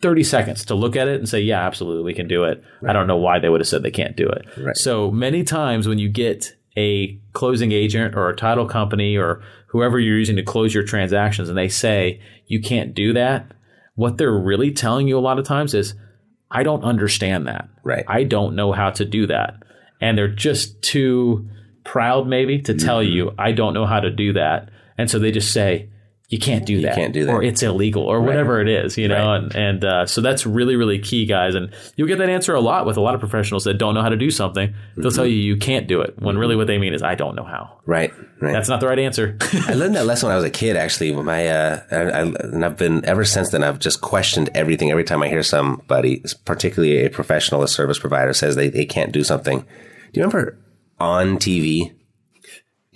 30 0.02 0.24
seconds 0.24 0.66
to 0.66 0.76
look 0.76 0.96
at 0.96 1.08
it 1.08 1.20
and 1.20 1.28
say, 1.28 1.42
yeah, 1.42 1.66
absolutely, 1.66 2.04
we 2.04 2.14
can 2.14 2.28
do 2.28 2.44
it. 2.44 2.64
I 2.88 2.94
don't 2.94 3.08
know 3.08 3.18
why 3.18 3.40
they 3.40 3.50
would 3.50 3.62
have 3.62 3.68
said 3.68 3.84
they 3.84 3.92
can't 3.92 4.16
do 4.16 4.28
it. 4.28 4.46
Right. 4.58 4.78
So 4.78 5.12
many 5.12 5.44
times 5.44 5.88
when 5.88 5.98
you 5.98 6.10
get 6.10 6.56
a 6.78 7.20
closing 7.34 7.72
agent 7.72 8.16
or 8.16 8.30
a 8.30 8.36
title 8.36 8.68
company 8.68 9.18
or 9.18 9.42
whoever 9.68 10.00
you're 10.00 10.18
using 10.18 10.36
to 10.36 10.44
close 10.44 10.74
your 10.74 10.84
transactions 10.84 11.50
and 11.50 11.58
they 11.58 11.68
say 11.68 12.22
you 12.46 12.62
can't 12.62 12.94
do 12.94 13.14
that, 13.14 13.52
what 13.98 14.18
they're 14.18 14.32
really 14.32 14.72
telling 14.72 15.08
you 15.08 15.18
a 15.18 15.20
lot 15.20 15.40
of 15.40 15.46
times 15.46 15.74
is, 15.74 15.94
I 16.50 16.64
don't 16.64 16.84
understand 16.84 17.48
that. 17.48 17.68
Right. 17.84 18.06
I 18.08 18.24
don't 18.24 18.56
know 18.56 18.72
how 18.72 18.92
to 18.92 19.04
do 19.04 19.28
that. 19.28 19.56
And 20.00 20.18
they're 20.18 20.28
just 20.28 20.82
too 20.82 21.50
proud, 21.84 22.28
maybe, 22.28 22.62
to 22.62 22.74
tell 22.76 23.00
Mm-hmm. 23.02 23.12
you, 23.12 23.34
I 23.38 23.52
don't 23.52 23.74
know 23.74 23.86
how 23.86 24.00
to 24.00 24.10
do 24.12 24.34
that. 24.34 24.70
And 24.98 25.10
so 25.10 25.20
they 25.20 25.32
just 25.32 25.52
say, 25.52 25.90
you 26.30 26.38
can't 26.40 26.66
do 26.66 26.82
that. 26.82 26.90
You 26.90 27.02
can't 27.02 27.14
do 27.14 27.26
that. 27.26 27.32
Or 27.34 27.42
it's 27.42 27.64
illegal 27.64 28.04
or 28.04 28.20
whatever 28.22 28.60
it 28.60 28.68
is, 28.68 28.98
you 28.98 29.08
know? 29.08 29.34
And, 29.34 29.56
and 29.56 29.86
uh, 29.86 30.06
so 30.06 30.20
that's 30.20 30.46
really, 30.46 30.76
really 30.76 31.00
key, 31.00 31.26
guys. 31.26 31.56
And 31.56 31.74
you'll 31.96 32.10
get 32.10 32.18
that 32.18 32.28
answer 32.30 32.54
a 32.54 32.60
lot 32.60 32.86
with 32.86 32.98
a 32.98 33.02
lot 33.02 33.14
of 33.14 33.22
professionals 33.22 33.64
that 33.64 33.76
don't 33.76 33.94
know 33.94 34.02
how 34.02 34.10
to 34.10 34.18
do 34.18 34.30
something. 34.30 34.74
They'll 34.98 35.06
Mm-hmm. 35.06 35.16
tell 35.16 35.26
you 35.26 35.38
you 35.38 35.56
can't 35.56 35.88
do 35.88 36.02
it 36.02 36.16
when 36.20 36.38
really 36.38 36.58
what 36.58 36.68
they 36.68 36.78
mean 36.80 36.94
is, 36.94 37.02
I 37.02 37.16
don't 37.16 37.36
know 37.36 37.46
how. 37.46 37.80
Right. 37.86 38.14
Right. 38.42 38.52
That's 38.52 38.68
not 38.68 38.82
the 38.82 38.88
right 38.88 39.00
answer. 39.00 39.38
I 39.68 39.74
learned 39.74 39.96
that 39.96 40.06
lesson 40.06 40.28
when 40.28 40.34
I 40.34 40.36
was 40.36 40.44
a 40.46 40.50
kid. 40.50 40.76
Actually, 40.76 41.12
when 41.12 41.24
my 41.26 41.48
uh, 41.48 41.82
I, 41.92 41.96
I, 41.96 42.22
and 42.22 42.66
I've 42.66 42.78
been 42.78 43.06
ever 43.06 43.24
since 43.24 43.50
then. 43.52 43.64
I've 43.64 43.80
just 43.80 44.02
questioned 44.02 44.50
everything. 44.54 44.92
Every 44.92 45.06
time 45.06 45.24
I 45.24 45.30
hear 45.30 45.44
somebody, 45.44 46.24
particularly 46.46 47.06
a 47.06 47.10
professional, 47.10 47.64
a 47.64 47.68
service 47.70 47.98
provider, 48.00 48.34
says 48.34 48.56
they, 48.58 48.68
they 48.70 48.86
can't 48.86 49.12
do 49.14 49.24
something. 49.24 49.62
Do 49.62 49.66
you 50.20 50.24
remember 50.24 50.58
on 51.00 51.38
TV? 51.38 51.94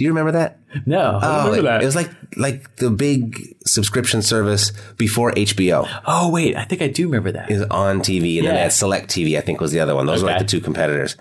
Do 0.02 0.06
you 0.06 0.10
remember 0.10 0.32
that? 0.32 0.58
no, 0.88 1.20
I 1.22 1.22
Oh, 1.22 1.38
remember 1.52 1.60
it, 1.60 1.62
that. 1.64 1.82
it 1.84 1.86
was 1.86 1.96
like 1.96 2.10
like 2.36 2.76
the 2.78 2.90
big 2.90 3.56
subscription 3.68 4.24
service 4.24 4.72
before 4.98 5.32
HBO 5.34 5.88
oh, 6.08 6.32
wait, 6.32 6.56
I 6.56 6.64
think 6.64 6.82
I 6.82 6.88
do 6.88 7.06
remember 7.06 7.32
that. 7.34 7.52
is 7.52 7.62
on 7.70 8.00
TV, 8.00 8.38
and 8.40 8.48
then 8.48 8.54
Yeah. 8.56 8.60
they 8.62 8.62
had 8.64 8.72
SelecTV. 8.72 9.38
I 9.38 9.42
think 9.42 9.62
was 9.62 9.72
the 9.72 9.80
other 9.80 9.94
one. 9.94 10.08
Those 10.08 10.24
were 10.24 10.30
like 10.30 10.40
the 10.40 10.46
two 10.46 10.60
competitors, 10.60 11.18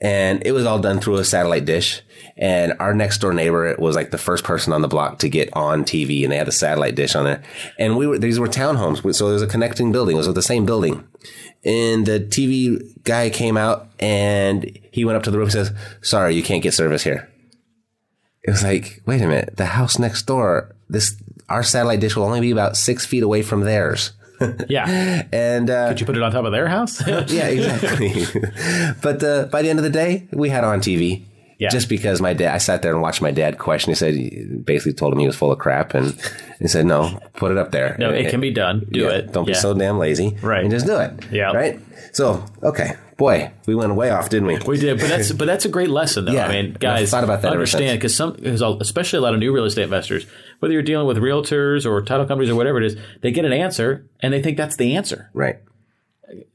and 0.00 0.42
it 0.46 0.52
was 0.52 0.64
all 0.64 0.78
done 0.78 1.00
through 1.00 1.16
a 1.16 1.24
satellite 1.24 1.66
dish. 1.66 2.00
And 2.38 2.72
our 2.80 2.94
next 2.94 3.18
door 3.18 3.34
neighbor 3.34 3.76
was 3.78 3.94
like 3.94 4.10
the 4.10 4.18
first 4.18 4.42
person 4.42 4.72
on 4.72 4.80
the 4.80 4.88
block 4.88 5.18
to 5.18 5.28
get 5.28 5.50
on 5.52 5.84
TV, 5.84 6.22
and 6.24 6.32
they 6.32 6.38
had 6.38 6.48
a 6.48 6.52
satellite 6.52 6.94
dish 6.94 7.14
on 7.14 7.24
there. 7.26 7.42
And 7.78 7.96
we 7.98 8.06
were 8.06 8.18
these 8.18 8.40
were 8.40 8.48
townhomes, 8.48 9.14
so 9.14 9.24
there 9.26 9.34
was 9.34 9.42
a 9.42 9.46
connecting 9.46 9.92
building. 9.92 10.16
It 10.16 10.24
was 10.26 10.32
the 10.32 10.40
same 10.42 10.64
building. 10.64 11.04
And 11.66 12.06
the 12.06 12.20
TV 12.20 12.78
guy 13.04 13.28
came 13.28 13.56
out, 13.58 13.88
and 14.00 14.78
he 14.90 15.04
went 15.04 15.16
up 15.16 15.24
to 15.24 15.30
the 15.30 15.36
roof 15.38 15.52
and 15.54 15.66
says, 15.66 15.72
"Sorry, 16.00 16.34
you 16.34 16.42
can't 16.42 16.62
get 16.62 16.72
service 16.74 17.04
here." 17.04 17.28
It 18.44 18.50
was 18.50 18.62
like, 18.62 19.02
wait 19.06 19.22
a 19.22 19.26
minute, 19.26 19.56
the 19.56 19.64
house 19.66 19.98
next 19.98 20.22
door, 20.26 20.74
this 20.88 21.16
our 21.48 21.62
satellite 21.62 22.00
dish 22.00 22.14
will 22.16 22.24
only 22.24 22.40
be 22.40 22.50
about 22.50 22.76
six 22.76 23.04
feet 23.06 23.22
away 23.22 23.42
from 23.42 23.60
theirs. 23.62 24.12
yeah. 24.68 25.22
And 25.32 25.70
uh, 25.70 25.88
Did 25.90 26.00
you 26.00 26.06
put 26.06 26.16
it 26.16 26.22
on 26.22 26.32
top 26.32 26.44
of 26.44 26.52
their 26.52 26.68
house? 26.68 27.06
yeah, 27.32 27.48
exactly. 27.48 28.24
but 29.02 29.22
uh, 29.22 29.46
by 29.46 29.62
the 29.62 29.70
end 29.70 29.78
of 29.78 29.82
the 29.84 29.90
day, 29.90 30.26
we 30.32 30.50
had 30.50 30.64
on 30.64 30.80
TV. 30.80 31.22
Yeah. 31.58 31.68
Just 31.70 31.88
because 31.88 32.20
my 32.20 32.34
dad, 32.34 32.52
I 32.52 32.58
sat 32.58 32.82
there 32.82 32.92
and 32.92 33.00
watched 33.00 33.22
my 33.22 33.30
dad 33.30 33.58
question. 33.58 33.92
He 33.92 33.94
said, 33.94 34.66
basically 34.66 34.92
told 34.92 35.12
him 35.12 35.20
he 35.20 35.26
was 35.26 35.36
full 35.36 35.52
of 35.52 35.58
crap, 35.60 35.94
and 35.94 36.12
he 36.58 36.66
said, 36.66 36.84
"No, 36.84 37.20
put 37.34 37.52
it 37.52 37.58
up 37.58 37.70
there. 37.70 37.94
no, 37.98 38.10
it 38.10 38.28
can 38.28 38.40
be 38.40 38.50
done. 38.50 38.84
Do 38.90 39.02
Yeah, 39.02 39.10
it. 39.10 39.32
Don't 39.32 39.46
be 39.46 39.54
so 39.54 39.72
damn 39.72 39.96
lazy. 39.96 40.36
Right. 40.42 40.62
And 40.62 40.70
just 40.70 40.84
do 40.84 40.98
it. 40.98 41.12
Yeah. 41.30 41.52
Right. 41.52 41.80
So, 42.12 42.44
okay, 42.62 42.96
boy, 43.16 43.52
we 43.66 43.74
went 43.74 43.94
way 43.94 44.10
off, 44.10 44.28
didn't 44.28 44.46
we? 44.46 44.58
We 44.66 44.78
did, 44.78 44.98
but 44.98 45.08
that's 45.08 45.32
but 45.32 45.46
that's 45.46 45.64
a 45.64 45.68
great 45.68 45.90
lesson, 45.90 46.24
though. 46.24 46.32
Yeah. 46.32 46.46
I 46.46 46.62
mean, 46.62 46.72
guys, 46.74 47.10
thought 47.10 47.24
about 47.24 47.42
that 47.42 47.52
understand 47.52 47.98
because 47.98 48.14
some, 48.14 48.32
because 48.32 48.62
especially 48.62 49.18
a 49.18 49.22
lot 49.22 49.34
of 49.34 49.40
new 49.40 49.52
real 49.52 49.64
estate 49.64 49.84
investors, 49.84 50.26
whether 50.58 50.72
you're 50.72 50.82
dealing 50.82 51.06
with 51.06 51.18
realtors 51.18 51.86
or 51.86 52.00
title 52.02 52.26
companies 52.26 52.50
or 52.50 52.54
whatever 52.54 52.78
it 52.78 52.84
is, 52.84 52.96
they 53.20 53.30
get 53.30 53.44
an 53.44 53.52
answer 53.52 54.06
and 54.20 54.32
they 54.32 54.42
think 54.42 54.56
that's 54.56 54.76
the 54.76 54.96
answer. 54.96 55.30
Right. 55.32 55.56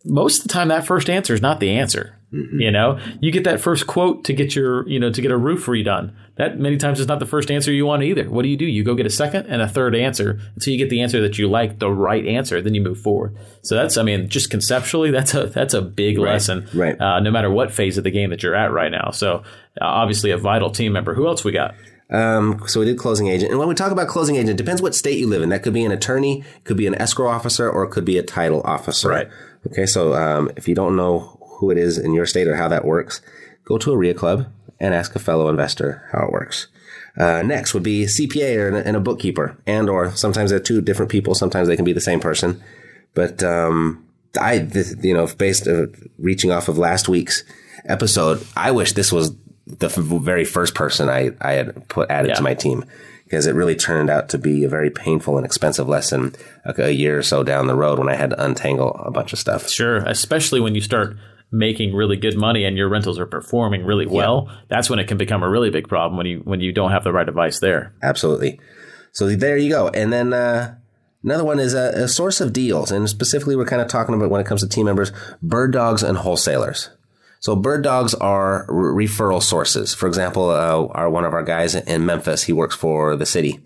Most 0.06 0.40
of 0.40 0.44
the 0.44 0.54
time, 0.54 0.70
that 0.70 0.86
first 0.86 1.10
answer 1.10 1.34
is 1.34 1.42
not 1.42 1.60
the 1.60 1.72
answer. 1.72 2.16
Mm-hmm. 2.34 2.60
You 2.60 2.72
know, 2.72 3.00
you 3.22 3.32
get 3.32 3.44
that 3.46 3.60
first 3.60 3.88
quote 3.88 4.24
to 4.26 4.34
get 4.34 4.56
your, 4.56 4.88
you 4.88 5.00
know, 5.00 5.12
to 5.12 5.22
get 5.22 5.32
a 5.32 5.38
roof 5.38 5.66
redone. 5.66 6.14
That 6.36 6.60
many 6.60 6.78
times 6.78 7.00
is 7.00 7.08
not 7.08 7.20
the 7.20 7.26
first 7.26 7.50
answer 7.50 7.72
you 7.72 7.88
want 7.88 8.04
either. 8.04 8.30
What 8.30 8.44
do 8.44 8.50
you 8.50 8.56
do? 8.56 8.66
You 8.66 8.84
go 8.84 8.94
get 8.94 9.08
a 9.08 9.10
second 9.10 9.48
and 9.48 9.62
a 9.62 9.68
third 9.68 9.96
answer 9.96 10.40
until 10.56 10.72
you 10.72 10.78
get 10.78 10.92
the 10.92 11.02
answer 11.02 11.22
that 11.22 11.40
you 11.40 11.50
like, 11.50 11.80
the 11.80 11.92
right 11.92 12.26
answer. 12.26 12.62
Then 12.62 12.76
you 12.76 12.82
move 12.82 13.00
forward. 13.00 13.36
So 13.64 13.76
that's, 13.76 13.98
I 13.98 14.04
mean, 14.04 14.30
just 14.30 14.52
conceptually, 14.52 15.10
that's 15.12 15.34
a 15.34 15.48
that's 15.48 15.74
a 15.74 15.82
big 15.82 16.20
lesson. 16.20 16.70
right. 16.74 17.00
Uh, 17.02 17.20
no 17.20 17.32
matter 17.32 17.50
what 17.50 17.72
phase 17.72 17.98
of 17.98 18.04
the 18.04 18.12
game 18.12 18.30
that 18.30 18.44
you're 18.44 18.56
at 18.56 18.72
right 18.72 18.92
now. 18.92 19.10
So 19.12 19.44
uh, 19.82 19.86
obviously 19.86 20.30
a 20.30 20.38
vital 20.38 20.70
team 20.70 20.94
member. 20.94 21.16
Who 21.16 21.28
else 21.28 21.44
we 21.44 21.52
got? 21.52 21.74
Um, 22.12 22.64
so 22.68 22.80
we 22.80 22.86
did 22.86 22.98
closing 22.98 23.28
agent. 23.28 23.52
And 23.52 23.60
when 23.60 23.68
we 23.68 23.76
talk 23.76 23.92
about 23.92 24.08
closing 24.08 24.36
agent, 24.36 24.52
it 24.52 24.58
depends 24.58 24.82
what 24.82 24.96
state 24.96 25.20
you 25.20 25.28
live 25.28 25.42
in. 25.42 25.50
That 25.50 25.62
could 25.62 25.74
be 25.74 25.84
an 25.84 25.92
attorney, 25.92 26.44
could 26.64 26.78
be 26.78 26.88
an 26.88 26.96
escrow 26.96 27.28
officer, 27.28 27.70
or 27.70 27.84
it 27.84 27.92
could 27.92 28.06
be 28.06 28.18
a 28.18 28.24
title 28.24 28.62
officer. 28.66 29.10
Right. 29.10 29.30
Okay. 29.72 29.86
So, 29.86 30.14
um, 30.14 30.52
if 30.56 30.68
you 30.68 30.76
don't 30.76 30.96
know 30.96 31.38
who 31.60 31.72
it 31.72 31.78
is 31.78 31.98
in 31.98 32.14
your 32.14 32.26
state 32.26 32.48
or 32.48 32.56
how 32.56 32.68
that 32.70 32.86
works, 32.86 33.22
go 33.66 33.78
to 33.78 33.92
a 33.92 33.98
REIA 33.98 34.14
club 34.14 34.48
and 34.80 34.94
ask 34.94 35.16
a 35.16 35.20
fellow 35.20 35.50
investor 35.50 36.08
how 36.12 36.26
it 36.26 36.32
works. 36.32 36.68
Uh, 37.18 37.42
next 37.42 37.74
would 37.74 37.84
be 37.84 38.06
CPA 38.06 38.58
or, 38.58 38.78
and 38.78 38.96
a 38.96 39.00
bookkeeper 39.00 39.58
and, 39.68 39.90
or 39.90 40.12
sometimes 40.16 40.52
they're 40.52 40.60
two 40.60 40.80
different 40.82 41.12
people. 41.12 41.36
Sometimes 41.36 41.68
they 41.68 41.76
can 41.76 41.84
be 41.86 41.92
the 41.94 42.00
same 42.00 42.20
person. 42.20 42.62
But, 43.14 43.44
um, 43.44 44.06
I, 44.40 44.60
th- 44.60 44.94
you 45.02 45.14
know, 45.14 45.28
based 45.38 45.68
uh, 45.68 45.88
reaching 46.18 46.52
off 46.52 46.68
of 46.70 46.78
last 46.78 47.10
week's 47.10 47.44
episode, 47.86 48.46
I 48.56 48.72
wish 48.72 48.94
this 48.94 49.12
was 49.12 49.36
the 49.66 49.88
f- 49.88 49.96
very 49.96 50.46
first 50.46 50.76
person 50.76 51.10
I, 51.10 51.32
I 51.42 51.54
had 51.54 51.88
put 51.90 52.10
added 52.10 52.30
Yeah. 52.30 52.36
to 52.36 52.42
my 52.44 52.54
team 52.54 52.86
because 53.30 53.46
it 53.46 53.54
really 53.54 53.76
turned 53.76 54.10
out 54.10 54.28
to 54.30 54.40
be 54.40 54.64
a 54.64 54.70
very 54.70 54.90
painful 54.90 55.38
and 55.38 55.46
expensive 55.46 55.88
lesson 55.88 56.34
like 56.66 56.80
a 56.80 56.92
year 56.92 57.20
or 57.20 57.22
so 57.22 57.44
down 57.44 57.68
the 57.68 57.76
road 57.76 58.00
when 58.00 58.10
I 58.10 58.16
had 58.16 58.32
to 58.32 58.44
untangle 58.44 59.00
a 59.06 59.12
bunch 59.12 59.34
of 59.34 59.40
stuff. 59.40 59.70
Sure, 59.70 59.98
especially 59.98 60.60
when 60.60 60.74
you 60.74 60.82
start 60.82 61.16
making 61.52 61.94
really 61.94 62.18
good 62.18 62.36
money 62.36 62.66
and 62.66 62.76
your 62.76 62.90
rentals 62.90 63.20
are 63.20 63.28
performing 63.28 63.86
really 63.86 64.08
well. 64.08 64.50
That's 64.68 64.90
when 64.90 64.98
it 64.98 65.08
can 65.08 65.18
become 65.18 65.44
a 65.44 65.50
really 65.50 65.70
big 65.70 65.88
problem 65.88 66.18
when 66.18 66.26
you 66.26 66.40
when 66.40 66.60
you 66.60 66.72
don't 66.72 66.92
have 66.92 67.04
the 67.04 67.14
right 67.14 67.30
advice 67.30 67.60
there. 67.60 67.94
Absolutely. 68.02 68.60
So 69.12 69.28
there 69.28 69.58
you 69.58 69.70
go. 69.70 69.90
And 69.90 70.12
then 70.12 70.34
uh, 70.34 70.76
another 71.24 71.46
one 71.46 71.60
is 71.60 71.76
a, 71.76 72.04
a 72.04 72.08
source 72.08 72.42
of 72.42 72.52
deals. 72.52 72.92
And 72.92 73.08
specifically, 73.08 73.56
we're 73.56 73.66
kind 73.66 73.82
of 73.82 73.88
talking 73.88 74.16
about 74.16 74.32
when 74.32 74.42
it 74.42 74.48
comes 74.48 74.62
to 74.62 74.70
team 74.70 74.86
members, 74.86 75.12
bird 75.42 75.72
dogs 75.72 76.02
and 76.02 76.18
wholesalers. 76.18 76.90
So 77.40 77.56
bird 77.56 77.84
dogs 77.84 78.14
are 78.16 78.66
re- 78.68 79.06
referral 79.08 79.42
sources. 79.42 79.94
For 79.94 80.08
example, 80.08 80.50
uh, 80.50 80.88
our 80.92 81.10
one 81.10 81.26
of 81.26 81.34
our 81.34 81.44
guys 81.44 81.76
in 81.76 82.06
Memphis, 82.06 82.44
he 82.44 82.54
works 82.54 82.76
for 82.76 83.16
the 83.16 83.26
city, 83.26 83.60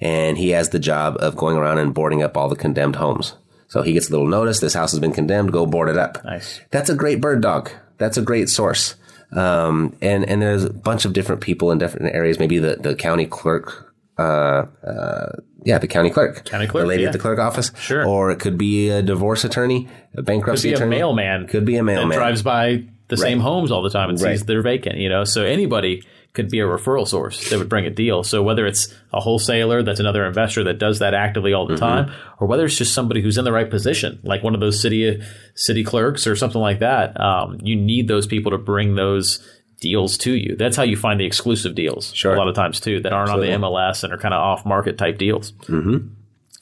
and 0.00 0.38
he 0.38 0.50
has 0.50 0.70
the 0.70 0.78
job 0.78 1.16
of 1.20 1.36
going 1.36 1.56
around 1.56 1.78
and 1.78 1.92
boarding 1.94 2.22
up 2.22 2.36
all 2.36 2.48
the 2.48 2.56
condemned 2.56 2.96
homes. 2.96 3.36
So 3.68 3.82
he 3.82 3.92
gets 3.92 4.08
a 4.08 4.12
little 4.12 4.26
notice: 4.26 4.60
this 4.60 4.74
house 4.74 4.90
has 4.92 5.00
been 5.00 5.12
condemned. 5.12 5.52
Go 5.52 5.66
board 5.66 5.88
it 5.88 5.98
up. 5.98 6.24
Nice. 6.24 6.60
That's 6.70 6.88
a 6.90 6.94
great 6.94 7.20
bird 7.20 7.40
dog. 7.42 7.70
That's 7.98 8.16
a 8.16 8.22
great 8.22 8.48
source. 8.48 8.94
Um, 9.32 9.96
and 10.00 10.24
and 10.28 10.40
there's 10.42 10.64
a 10.64 10.72
bunch 10.72 11.04
of 11.04 11.12
different 11.12 11.40
people 11.40 11.70
in 11.70 11.78
different 11.78 12.14
areas. 12.14 12.38
Maybe 12.38 12.58
the 12.58 12.76
the 12.76 12.94
county 12.94 13.26
clerk. 13.26 13.86
Uh, 14.18 14.66
uh, 14.86 15.32
yeah, 15.64 15.78
the 15.78 15.86
county 15.86 16.10
clerk, 16.10 16.44
County 16.44 16.66
clerk, 16.66 16.82
the 16.82 16.88
lady 16.88 17.02
yeah. 17.04 17.08
at 17.08 17.12
the 17.12 17.18
clerk 17.18 17.38
office, 17.38 17.70
Sure. 17.78 18.06
or 18.06 18.30
it 18.30 18.38
could 18.38 18.58
be 18.58 18.90
a 18.90 19.00
divorce 19.02 19.44
attorney, 19.44 19.88
a 20.14 20.20
bankruptcy 20.22 20.68
Could 20.68 20.68
be 20.68 20.72
a 20.74 20.76
attorney, 20.76 20.96
mailman. 20.96 21.46
could 21.46 21.64
be 21.64 21.76
a 21.76 21.78
that 21.78 21.84
mailman, 21.84 22.18
drives 22.18 22.42
by 22.42 22.84
the 23.10 23.16
same 23.16 23.40
homes 23.40 23.70
all 23.70 23.82
the 23.82 23.90
time 23.90 24.08
and 24.08 24.18
sees 24.18 24.44
they're 24.44 24.62
vacant. 24.62 24.96
You 24.96 25.08
know, 25.08 25.24
so 25.24 25.44
anybody 25.44 26.02
could 26.32 26.48
be 26.48 26.60
a 26.60 26.64
referral 26.64 27.06
source 27.08 27.50
that 27.50 27.58
would 27.58 27.68
bring 27.68 27.84
a 27.86 27.90
deal. 27.90 28.22
So 28.22 28.40
whether 28.42 28.64
it's 28.64 28.94
a 29.12 29.18
wholesaler 29.20 29.82
that's 29.82 29.98
another 29.98 30.24
investor 30.24 30.62
that 30.64 30.78
does 30.78 31.00
that 31.00 31.12
actively 31.12 31.52
all 31.52 31.66
the 31.66 31.74
Mm-hmm. 31.74 32.08
time, 32.08 32.12
or 32.38 32.46
whether 32.46 32.64
it's 32.64 32.76
just 32.78 32.94
somebody 32.94 33.20
who's 33.20 33.36
in 33.36 33.44
the 33.44 33.52
right 33.52 33.68
position, 33.68 34.20
like 34.22 34.42
one 34.44 34.54
of 34.54 34.60
those 34.60 34.80
city 34.80 35.20
city 35.54 35.82
clerks 35.84 36.26
or 36.28 36.36
something 36.36 36.60
like 36.60 36.78
that, 36.78 37.20
um, 37.20 37.58
you 37.62 37.74
need 37.76 38.06
those 38.08 38.26
people 38.28 38.52
to 38.52 38.58
bring 38.58 38.94
those 38.94 39.40
deals 39.80 40.16
to 40.18 40.32
you. 40.32 40.54
That's 40.56 40.76
how 40.76 40.82
you 40.84 40.96
find 40.96 41.18
the 41.18 41.24
exclusive 41.24 41.74
deals. 41.74 42.12
Sure. 42.14 42.34
a 42.34 42.38
lot 42.38 42.48
of 42.48 42.54
times 42.54 42.78
too 42.80 43.00
that 43.00 43.12
aren't 43.12 43.30
Absolutely. 43.30 43.54
on 43.54 43.60
the 43.62 43.66
MLS 43.66 44.04
and 44.04 44.12
are 44.12 44.18
kind 44.18 44.34
of 44.34 44.40
off 44.40 44.64
market 44.64 44.98
type 44.98 45.18
deals. 45.18 45.52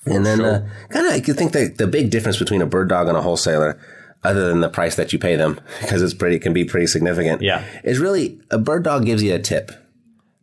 And 0.06 0.24
then 0.24 0.40
uh, 0.40 0.66
kind 0.88 1.06
of, 1.06 1.12
I 1.12 1.20
could 1.20 1.36
think 1.36 1.52
that 1.52 1.76
the 1.76 1.86
big 1.86 2.10
difference 2.10 2.38
between 2.38 2.62
a 2.62 2.66
bird 2.66 2.88
dog 2.88 3.08
and 3.08 3.16
a 3.16 3.20
wholesaler, 3.20 3.78
other 4.24 4.48
than 4.48 4.60
the 4.60 4.68
price 4.68 4.96
that 4.96 5.12
you 5.12 5.18
pay 5.18 5.36
them, 5.36 5.60
because 5.80 6.02
it's 6.02 6.14
pretty 6.14 6.38
can 6.38 6.52
be 6.52 6.64
pretty 6.64 6.86
significant. 6.86 7.42
Yeah. 7.42 7.64
is 7.84 7.98
really 7.98 8.40
a 8.50 8.58
bird 8.58 8.82
dog 8.84 9.04
gives 9.06 9.22
you 9.22 9.34
a 9.34 9.38
tip, 9.38 9.70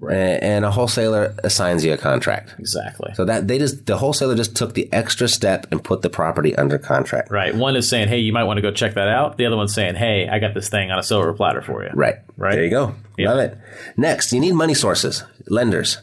A- 0.09 0.13
and 0.43 0.63
a 0.65 0.71
wholesaler 0.71 1.35
assigns 1.43 1.83
you 1.85 1.93
a 1.93 1.97
contract. 1.97 2.53
Exactly. 2.59 3.11
So 3.15 3.25
that 3.25 3.47
they 3.47 3.57
just 3.57 3.85
the 3.85 3.97
wholesaler 3.97 4.35
just 4.35 4.55
took 4.55 4.73
the 4.73 4.91
extra 4.93 5.27
step 5.27 5.67
and 5.71 5.83
put 5.83 6.01
the 6.01 6.09
property 6.09 6.55
under 6.55 6.77
contract. 6.77 7.31
Right. 7.31 7.55
One 7.55 7.75
is 7.75 7.87
saying, 7.89 8.07
"Hey, 8.09 8.19
you 8.19 8.31
might 8.33 8.43
want 8.43 8.57
to 8.57 8.61
go 8.61 8.71
check 8.71 8.93
that 8.95 9.07
out." 9.07 9.37
The 9.37 9.45
other 9.45 9.57
one's 9.57 9.73
saying, 9.73 9.95
"Hey, 9.95 10.27
I 10.31 10.39
got 10.39 10.53
this 10.53 10.69
thing 10.69 10.91
on 10.91 10.99
a 10.99 11.03
silver 11.03 11.33
platter 11.33 11.61
for 11.61 11.83
you." 11.83 11.89
Right. 11.93 12.15
Right. 12.37 12.53
There 12.55 12.63
you 12.63 12.69
go. 12.69 12.95
Yeah. 13.17 13.31
Love 13.31 13.39
it. 13.39 13.57
Next, 13.97 14.31
you 14.33 14.39
need 14.39 14.53
money 14.53 14.73
sources, 14.73 15.23
lenders. 15.47 15.99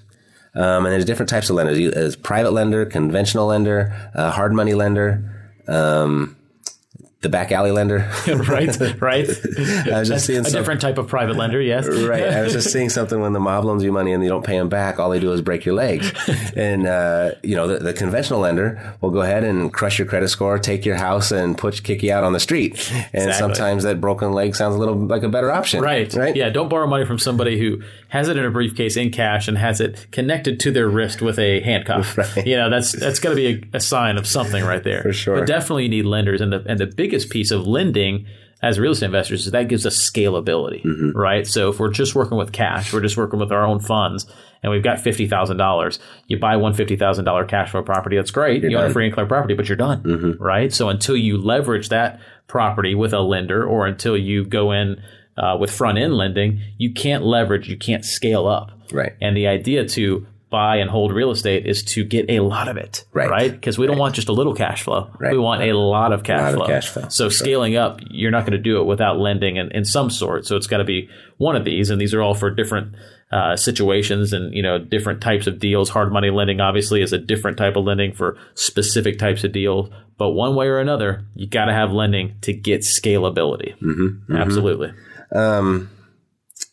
Um, 0.55 0.85
and 0.85 0.93
there's 0.93 1.07
different 1.07 1.31
types 1.31 1.49
of 1.49 1.57
lenders. 1.57 1.79
You, 1.79 1.91
as 1.93 2.15
private 2.15 2.53
lender, 2.53 2.85
conventional 2.85 3.47
lender, 3.47 4.11
uh, 4.15 4.31
hard 4.31 4.53
money 4.53 4.75
lender, 4.75 5.51
um, 5.67 6.37
the 7.23 7.29
back 7.29 7.53
alley 7.53 7.71
lender. 7.71 8.11
right. 8.27 9.01
Right. 9.01 9.29
I 9.89 10.01
was 10.01 10.09
just 10.09 10.27
seeing 10.27 10.41
a 10.41 10.45
some, 10.45 10.61
different 10.61 10.81
type 10.81 10.99
of 10.99 11.07
private 11.07 11.37
lender. 11.37 11.61
Yes. 11.61 11.87
right. 11.89 12.25
I 12.25 12.43
was 12.43 12.53
just 12.53 12.73
seeing 12.73 12.91
something 12.91 13.21
when 13.21 13.33
the 13.33 13.41
mob 13.41 13.65
loans 13.65 13.83
you 13.85 13.93
money 13.93 14.13
and 14.13 14.23
you 14.23 14.29
don't 14.29 14.45
pay 14.45 14.59
them 14.59 14.69
back. 14.69 14.99
All 14.99 15.09
they 15.09 15.21
do 15.21 15.33
is 15.33 15.41
break 15.41 15.65
your 15.65 15.75
legs. 15.75 16.13
and, 16.57 16.87
uh, 16.87 17.33
you 17.43 17.55
know, 17.55 17.69
the, 17.69 17.79
the 17.79 17.93
conventional 17.95 18.41
lender 18.41 18.97
will 19.01 19.11
go 19.11 19.23
ahead 19.23 19.45
and 19.45 19.73
crush 19.73 19.99
your 19.99 20.07
credit 20.07 20.29
score, 20.29 20.59
take 20.59 20.85
your 20.85 20.97
house 20.97 21.31
and 21.31 21.57
put, 21.57 21.83
kick 21.85 22.03
you 22.03 22.13
out 22.13 22.25
on 22.25 22.33
the 22.33 22.41
street. 22.41 22.73
And 22.93 23.29
Exactly. 23.29 23.33
sometimes 23.35 23.85
that 23.85 24.01
broken 24.01 24.33
leg 24.33 24.57
sounds 24.57 24.75
a 24.75 24.79
little 24.79 24.97
like 24.97 25.23
a 25.23 25.29
better 25.29 25.53
option. 25.53 25.81
Right. 25.81 26.13
Right. 26.13 26.35
Yeah. 26.35 26.51
Don't 26.51 26.69
borrow 26.69 26.87
money 26.89 27.05
from 27.07 27.19
somebody 27.19 27.59
who 27.59 27.83
has 28.13 28.29
it 28.29 28.37
in 28.37 28.45
a 28.45 28.51
briefcase 28.51 28.99
in 28.99 29.11
cash 29.11 29.49
and 29.49 29.57
has 29.57 29.81
it 29.81 30.07
connected 30.11 30.61
to 30.61 30.71
their 30.71 30.87
wrist 30.87 31.23
with 31.23 31.39
a 31.39 31.61
handcuff. 31.61 32.19
Right. 32.19 32.47
You 32.47 32.57
know, 32.57 32.69
that's 32.69 32.93
that's 32.93 33.19
got 33.19 33.31
to 33.31 33.37
be 33.37 33.47
a, 33.47 33.77
a 33.79 33.81
sign 33.81 34.19
of 34.19 34.27
something 34.27 34.63
right 34.63 34.85
there. 34.85 35.01
For 35.03 35.13
sure. 35.15 35.39
But 35.39 35.47
definitely 35.47 35.85
you 35.85 35.89
need 35.89 36.05
lenders, 36.05 36.41
and 36.43 36.53
the 36.53 36.63
and 36.69 36.79
the 36.79 36.87
biggest 36.87 37.31
piece 37.31 37.51
of 37.51 37.67
lending 37.67 38.27
as 38.63 38.79
real 38.79 38.93
estate 38.93 39.07
investors 39.07 39.47
is 39.47 39.53
that 39.53 39.67
gives 39.67 39.85
us 39.87 39.97
scalability, 39.97 40.85
Mm-hmm. 40.85 41.19
right? 41.19 41.47
So 41.47 41.71
if 41.71 41.81
we're 41.81 41.91
just 41.91 42.15
working 42.15 42.37
with 42.39 42.53
cash, 42.53 42.93
we're 42.93 43.01
just 43.01 43.17
working 43.17 43.41
with 43.41 43.51
our 43.51 43.65
own 43.67 43.81
funds, 43.81 44.27
and 44.63 44.71
we've 44.71 44.83
got 44.85 45.01
fifty 45.01 45.27
thousand 45.27 45.57
dollars, 45.57 45.99
you 46.27 46.39
buy 46.39 46.57
one 46.59 46.75
fifty 46.75 46.97
thousand 46.97 47.25
dollar 47.25 47.45
cash 47.47 47.71
flow 47.71 47.83
property, 47.83 48.17
that's 48.17 48.31
great. 48.31 48.63
you 48.63 48.69
own 48.69 48.75
a 48.75 48.77
done. 48.77 48.85
Mm-hmm. 48.85 48.93
free 48.93 49.05
and 49.07 49.15
clear 49.15 49.27
property, 49.27 49.55
but 49.55 49.69
you're 49.69 49.77
done, 49.77 50.37
right? 50.39 50.71
So 50.73 50.91
until 50.91 51.17
you 51.17 51.39
leverage 51.39 51.89
that 51.89 52.21
property 52.47 52.95
with 52.95 53.13
a 53.15 53.21
lender, 53.21 53.65
or 53.65 53.87
until 53.87 54.17
you 54.19 54.45
go 54.45 54.71
in 54.71 55.03
uh, 55.37 55.57
with 55.59 55.71
front 55.71 55.99
end 55.99 56.15
lending, 56.15 56.61
you 56.79 56.93
can't 56.93 57.25
leverage, 57.25 57.69
you 57.69 57.77
can't 57.77 58.05
scale 58.05 58.47
up, 58.47 58.71
Right. 58.93 59.13
And 59.21 59.35
the 59.37 59.47
idea 59.47 59.89
to 59.89 60.27
buy 60.51 60.77
and 60.77 60.91
hold 60.91 61.13
real 61.13 61.31
estate 61.31 61.67
is 61.67 61.83
to 61.83 62.05
get 62.05 62.27
a 62.29 62.41
lot 62.41 62.69
of 62.69 62.77
it, 62.77 63.07
Right. 63.15 63.31
Right? 63.31 63.51
Because 63.51 63.79
we 63.79 63.87
don't 63.87 63.97
want 63.97 64.15
just 64.15 64.29
a 64.29 64.33
little 64.33 64.55
cash 64.55 64.83
flow. 64.83 65.09
Right. 65.19 65.33
We 65.33 65.39
want 65.39 65.63
a 65.63 65.73
lot 65.73 66.13
of 66.13 66.25
cash 66.25 66.41
lot 66.41 66.49
of 66.51 66.55
flow. 66.57 66.67
cash 66.67 66.89
flow. 66.89 67.09
So 67.09 67.31
scaling 67.31 67.77
up, 67.77 68.01
you're 68.11 68.31
not 68.31 68.43
going 68.43 68.53
to 68.53 68.59
do 68.59 68.79
it 68.79 68.85
without 68.85 69.19
lending 69.19 69.57
in, 69.57 69.71
in 69.73 69.87
some 69.87 70.11
sort. 70.11 70.45
So 70.45 70.57
it's 70.57 70.67
got 70.67 70.77
to 70.79 70.85
be 70.85 71.09
one 71.39 71.57
of 71.57 71.65
these, 71.65 71.89
and 71.89 71.99
these 71.99 72.13
are 72.13 72.21
all 72.21 72.35
for 72.35 72.51
different 72.51 72.95
uh, 73.33 73.57
situations 73.57 74.35
and 74.35 74.53
you 74.53 74.63
know 74.63 74.79
different 74.79 75.23
types 75.23 75.47
of 75.47 75.59
deals. 75.59 75.89
Hard 75.89 76.13
money 76.13 76.29
lending 76.29 76.61
obviously 76.61 77.01
is 77.01 77.15
a 77.15 77.19
different 77.19 77.57
type 77.57 77.77
of 77.77 77.85
lending 77.85 78.13
for 78.13 78.37
specific 78.53 79.19
types 79.19 79.45
of 79.45 79.53
deals. 79.53 79.89
But 80.19 80.33
one 80.33 80.55
way 80.55 80.67
or 80.67 80.79
another, 80.79 81.25
you 81.35 81.47
got 81.47 81.65
to 81.65 81.73
have 81.73 81.93
lending 81.93 82.35
to 82.43 82.53
get 82.53 82.83
scalability. 82.83 83.75
Mm-hmm. 83.81 84.37
Absolutely. 84.37 84.93
Um, 85.35 85.91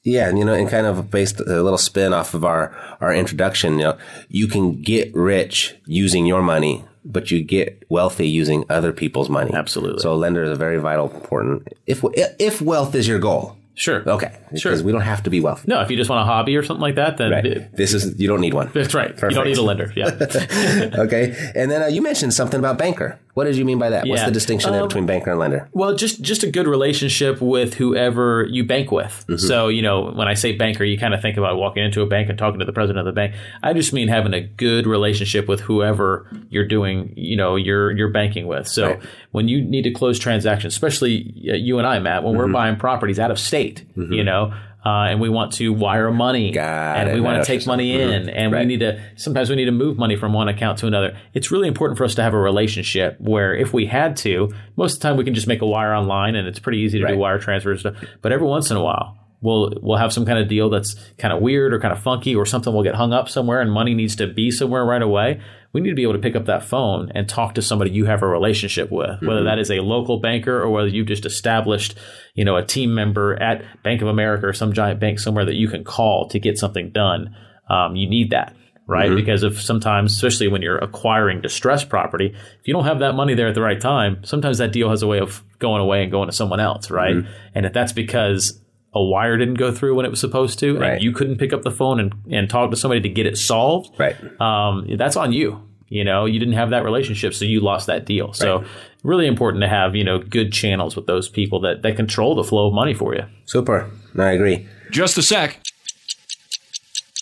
yeah, 0.03 0.29
and 0.29 0.37
you 0.37 0.45
know, 0.45 0.53
and 0.53 0.69
kind 0.69 0.85
of 0.85 1.11
based 1.11 1.39
a 1.39 1.43
little 1.63 1.77
spin 1.77 2.13
off 2.13 2.33
of 2.33 2.43
our 2.45 2.73
our 3.01 3.13
introduction, 3.13 3.73
you 3.79 3.85
know, 3.85 3.97
you 4.29 4.47
can 4.47 4.81
get 4.81 5.13
rich 5.13 5.75
using 5.85 6.25
your 6.25 6.41
money, 6.41 6.85
but 7.03 7.31
you 7.31 7.43
get 7.43 7.83
wealthy 7.89 8.27
using 8.27 8.65
other 8.69 8.91
people's 8.93 9.29
money. 9.29 9.51
Absolutely. 9.53 10.01
So 10.01 10.13
a 10.13 10.15
lender 10.15 10.43
is 10.43 10.51
a 10.51 10.55
very 10.55 10.77
vital, 10.79 11.09
important. 11.09 11.67
If 11.85 12.03
if 12.39 12.61
wealth 12.61 12.95
is 12.95 13.07
your 13.07 13.19
goal, 13.19 13.57
Sure. 13.75 14.03
okay, 14.09 14.31
Sure. 14.57 14.71
because 14.71 14.83
we 14.83 14.91
don't 14.91 15.01
have 15.01 15.23
to 15.23 15.29
be 15.29 15.39
wealthy. 15.41 15.65
No, 15.67 15.81
if 15.81 15.89
you 15.91 15.97
just 15.97 16.09
want 16.09 16.21
a 16.21 16.25
hobby 16.25 16.55
or 16.57 16.63
something 16.63 16.81
like 16.81 16.95
that, 16.95 17.17
then 17.17 17.31
Right. 17.31 17.45
it- 17.45 17.75
This 17.75 17.93
is 17.93 18.19
you 18.19 18.27
don't 18.27 18.41
need 18.41 18.53
one. 18.53 18.69
that's 18.73 18.93
right. 18.93 19.13
You 19.21 19.29
don't 19.31 19.45
need 19.47 19.57
a 19.57 19.61
lender. 19.61 19.91
Yeah. 19.95 20.07
okay, 21.05 21.51
and 21.55 21.69
then 21.71 21.83
uh, 21.83 21.87
you 21.87 22.01
mentioned 22.01 22.33
something 22.33 22.59
about 22.59 22.77
banker. 22.77 23.19
What 23.35 23.45
did 23.45 23.55
you 23.55 23.63
mean 23.63 23.79
by 23.79 23.89
that? 23.91 24.05
What's 24.07 24.23
the 24.25 24.31
distinction 24.31 24.71
there 24.71 24.81
Um, 24.81 24.87
between 24.89 25.05
banker 25.05 25.29
and 25.29 25.39
lender? 25.39 25.69
Well, 25.71 25.95
just 25.95 26.21
just 26.21 26.43
a 26.43 26.51
good 26.51 26.67
relationship 26.67 27.39
with 27.39 27.75
whoever 27.75 28.45
you 28.49 28.63
bank 28.65 28.91
with. 28.91 29.23
Mm-hmm. 29.29 29.37
So, 29.37 29.67
you 29.69 29.81
know, 29.81 30.11
when 30.11 30.27
I 30.27 30.33
say 30.33 30.51
banker, 30.53 30.83
you 30.83 30.97
kind 30.97 31.13
of 31.13 31.21
think 31.21 31.37
about 31.37 31.57
walking 31.57 31.83
into 31.85 32.01
a 32.01 32.05
bank 32.05 32.27
and 32.29 32.37
talking 32.37 32.59
to 32.59 32.65
the 32.65 32.73
president 32.73 33.07
of 33.07 33.13
the 33.13 33.15
bank. 33.15 33.35
I 33.63 33.71
just 33.73 33.93
mean 33.93 34.07
having 34.09 34.33
a 34.33 34.41
good 34.41 34.87
relationship 34.87 35.47
with 35.47 35.61
whoever 35.61 36.27
you're 36.49 36.67
doing, 36.67 37.13
you 37.15 37.37
know, 37.37 37.55
you're 37.55 37.91
you're 37.91 38.09
banking 38.11 38.47
with. 38.47 38.67
So, 38.67 38.87
Right. 38.87 38.99
when 39.31 39.47
you 39.47 39.61
need 39.61 39.83
to 39.83 39.91
close 39.91 40.19
transactions, 40.19 40.73
especially 40.73 41.33
uh, 41.49 41.53
you 41.55 41.77
and 41.77 41.87
I, 41.87 41.99
Matt, 41.99 42.23
when 42.23 42.33
Mm-hmm. 42.33 42.39
we're 42.41 42.51
buying 42.51 42.75
properties 42.77 43.19
out 43.19 43.31
of 43.31 43.39
state, 43.39 43.85
you 43.95 44.23
know, 44.23 44.53
uh, 44.85 45.07
and 45.09 45.19
we 45.19 45.27
want 45.29 45.53
to 45.53 45.73
wire 45.73 46.09
money, 46.11 46.51
Got 46.51 46.97
and 46.97 47.09
it. 47.09 47.13
we 47.13 47.21
want 47.21 47.43
to 47.43 47.45
take 47.45 47.67
money 47.67 47.99
in, 48.01 48.29
and 48.29 48.51
Right. 48.53 48.61
we 48.61 48.65
need 48.65 48.79
to 48.79 49.01
sometimes 49.15 49.49
we 49.49 49.55
need 49.57 49.65
to 49.65 49.71
move 49.71 49.97
money 49.97 50.15
from 50.15 50.31
one 50.33 50.47
account 50.47 50.79
to 50.79 50.87
another. 50.87 51.17
It's 51.33 51.51
really 51.51 51.67
important 51.67 51.97
for 51.97 52.05
us 52.05 52.15
to 52.15 52.23
have 52.23 52.33
a 52.33 52.39
relationship 52.39 53.17
where 53.19 53.53
if 53.53 53.73
we 53.73 53.85
had 53.87 54.15
to, 54.17 54.51
most 54.77 54.93
of 54.95 54.99
the 55.01 55.07
time 55.09 55.17
we 55.17 55.25
can 55.25 55.33
just 55.33 55.47
make 55.47 55.61
a 55.61 55.67
wire 55.67 55.93
online 55.93 56.35
and 56.35 56.47
it's 56.47 56.59
pretty 56.59 56.79
easy 56.79 56.99
to 56.99 57.03
Right. 57.05 57.13
do 57.13 57.17
wire 57.19 57.39
transfers. 57.39 57.85
But 58.21 58.31
every 58.31 58.47
once 58.47 58.71
in 58.71 58.77
a 58.77 58.81
while, 58.83 59.17
we'll 59.41 59.73
we'll 59.81 59.97
have 59.97 60.13
some 60.13 60.25
kind 60.25 60.39
of 60.39 60.47
deal 60.47 60.69
that's 60.69 60.95
kind 61.17 61.33
of 61.33 61.41
weird 61.41 61.73
or 61.73 61.79
kind 61.79 61.93
of 61.93 62.01
funky 62.01 62.35
or 62.35 62.45
something 62.45 62.73
will 62.73 62.83
get 62.83 62.95
hung 62.95 63.13
up 63.13 63.29
somewhere 63.29 63.61
and 63.61 63.71
money 63.71 63.93
needs 63.93 64.15
to 64.17 64.27
be 64.27 64.51
somewhere 64.51 64.85
right 64.85 65.01
away. 65.01 65.41
We 65.71 65.81
need 65.81 65.89
to 65.89 65.95
be 65.95 66.03
able 66.03 66.13
to 66.13 66.19
pick 66.19 66.35
up 66.35 66.45
that 66.45 66.63
phone 66.63 67.11
and 67.13 67.29
talk 67.29 67.55
to 67.55 67.61
somebody 67.61 67.91
you 67.91 68.05
have 68.05 68.23
a 68.23 68.27
relationship 68.27 68.91
with, 68.91 69.21
whether 69.21 69.41
mm-hmm. 69.41 69.45
that 69.45 69.59
is 69.59 69.69
a 69.69 69.81
local 69.81 70.19
banker 70.19 70.59
or 70.59 70.69
whether 70.71 70.87
you've 70.87 71.07
just 71.07 71.25
established, 71.25 71.95
you 72.33 72.43
know, 72.43 72.55
a 72.55 72.65
team 72.65 72.95
member 72.95 73.39
at 73.41 73.63
Bank 73.83 74.01
of 74.01 74.07
America 74.07 74.47
or 74.47 74.53
some 74.53 74.73
giant 74.73 74.99
bank 74.99 75.19
somewhere 75.19 75.45
that 75.45 75.55
you 75.55 75.67
can 75.67 75.83
call 75.83 76.27
to 76.29 76.39
get 76.39 76.57
something 76.57 76.89
done. 76.89 77.35
Um, 77.69 77.95
you 77.95 78.09
need 78.09 78.31
that 78.31 78.55
right? 78.89 79.09
Mm-hmm. 79.09 79.17
Because 79.17 79.43
if 79.43 79.61
sometimes, 79.61 80.15
especially 80.15 80.47
when 80.47 80.63
you're 80.63 80.79
acquiring 80.79 81.41
distressed 81.41 81.89
property, 81.89 82.33
if 82.33 82.67
you 82.67 82.73
don't 82.73 82.85
have 82.85 82.99
that 82.99 83.13
money 83.13 83.35
there 83.35 83.47
at 83.47 83.53
the 83.53 83.61
right 83.61 83.79
time, 83.79 84.23
sometimes 84.23 84.57
that 84.57 84.71
deal 84.71 84.89
has 84.89 85.03
a 85.03 85.07
way 85.07 85.19
of 85.19 85.43
going 85.59 85.79
away 85.79 86.01
and 86.01 86.11
going 86.11 86.27
to 86.27 86.35
someone 86.35 86.59
else, 86.59 86.89
right? 86.89 87.15
Mm-hmm. 87.15 87.31
And 87.53 87.67
if 87.67 87.73
that's 87.73 87.93
because 87.93 88.59
a 88.93 89.01
wire 89.03 89.37
didn't 89.37 89.55
go 89.55 89.71
through 89.71 89.95
when 89.95 90.05
it 90.05 90.09
was 90.09 90.19
supposed 90.19 90.59
to, 90.59 90.77
Right. 90.79 90.93
and 90.93 91.01
you 91.03 91.11
couldn't 91.11 91.37
pick 91.37 91.53
up 91.53 91.61
the 91.61 91.71
phone 91.71 91.99
and, 91.99 92.13
and 92.31 92.49
talk 92.49 92.71
to 92.71 92.77
somebody 92.77 93.01
to 93.01 93.09
get 93.09 93.25
it 93.27 93.37
solved, 93.37 93.93
Right. 93.99 94.15
um, 94.41 94.87
that's 94.97 95.15
on 95.15 95.31
you. 95.31 95.61
You 95.89 96.03
know, 96.03 96.25
you 96.25 96.37
didn't 96.39 96.53
have 96.55 96.69
that 96.71 96.83
relationship, 96.83 97.33
so 97.33 97.45
you 97.45 97.61
lost 97.61 97.87
that 97.87 98.05
deal. 98.05 98.31
So, 98.33 98.63
really 99.03 99.25
important 99.25 99.61
to 99.63 99.67
have 99.67 99.95
you 99.95 100.03
know 100.03 100.19
good 100.19 100.51
channels 100.53 100.95
with 100.95 101.07
those 101.07 101.27
people 101.29 101.59
that 101.61 101.81
that 101.81 101.95
control 101.95 102.35
the 102.35 102.43
flow 102.43 102.67
of 102.67 102.73
money 102.73 102.93
for 102.93 103.15
you. 103.15 103.23
Super. 103.45 103.89
I 104.17 104.31
agree. 104.31 104.67
Just 104.91 105.17
a 105.17 105.23
sec. 105.23 105.59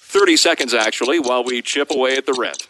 30 0.01 0.35
seconds, 0.37 0.73
actually, 0.73 1.19
while 1.19 1.43
we 1.43 1.61
chip 1.61 1.91
away 1.91 2.17
at 2.17 2.25
the 2.25 2.33
rent. 2.33 2.67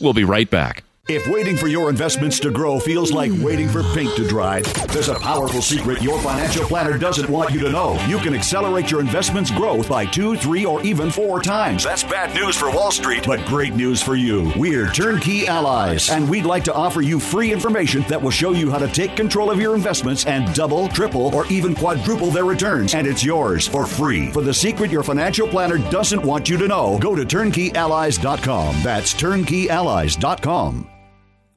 We'll 0.00 0.12
be 0.12 0.24
right 0.24 0.48
back. 0.50 0.84
If 1.12 1.26
waiting 1.26 1.56
for 1.56 1.66
your 1.66 1.90
investments 1.90 2.38
to 2.38 2.52
grow 2.52 2.78
feels 2.78 3.10
like 3.10 3.32
waiting 3.38 3.68
for 3.68 3.82
paint 3.82 4.14
to 4.14 4.28
dry, 4.28 4.60
there's 4.92 5.08
a 5.08 5.16
powerful 5.16 5.60
secret 5.60 6.00
your 6.02 6.20
financial 6.20 6.64
planner 6.64 6.96
doesn't 6.96 7.28
want 7.28 7.52
you 7.52 7.58
to 7.58 7.68
know. 7.68 8.00
You 8.06 8.18
can 8.18 8.32
accelerate 8.32 8.92
your 8.92 9.00
investments' 9.00 9.50
growth 9.50 9.88
by 9.88 10.06
two, 10.06 10.36
three, 10.36 10.64
or 10.64 10.80
even 10.82 11.10
four 11.10 11.42
times. 11.42 11.82
That's 11.82 12.04
bad 12.04 12.32
news 12.32 12.56
for 12.56 12.70
Wall 12.70 12.92
Street, 12.92 13.24
but 13.26 13.44
great 13.46 13.74
news 13.74 14.00
for 14.00 14.14
you. 14.14 14.52
We're 14.56 14.92
Turnkey 14.92 15.48
Allies, 15.48 16.10
and 16.10 16.30
we'd 16.30 16.44
like 16.44 16.62
to 16.62 16.74
offer 16.74 17.00
you 17.00 17.18
free 17.18 17.52
information 17.52 18.02
that 18.02 18.22
will 18.22 18.30
show 18.30 18.52
you 18.52 18.70
how 18.70 18.78
to 18.78 18.86
take 18.86 19.16
control 19.16 19.50
of 19.50 19.60
your 19.60 19.74
investments 19.74 20.24
and 20.26 20.54
double, 20.54 20.86
triple, 20.90 21.34
or 21.34 21.44
even 21.48 21.74
quadruple 21.74 22.30
their 22.30 22.44
returns. 22.44 22.94
And 22.94 23.08
it's 23.08 23.24
yours 23.24 23.66
for 23.66 23.84
free. 23.84 24.30
For 24.30 24.42
the 24.42 24.54
secret 24.54 24.92
your 24.92 25.02
financial 25.02 25.48
planner 25.48 25.78
doesn't 25.90 26.22
want 26.22 26.48
you 26.48 26.56
to 26.58 26.68
know, 26.68 27.00
go 27.00 27.16
to 27.16 27.24
turnkeyallies.com. 27.24 28.82
That's 28.84 29.12
turnkeyallies.com. 29.12 30.99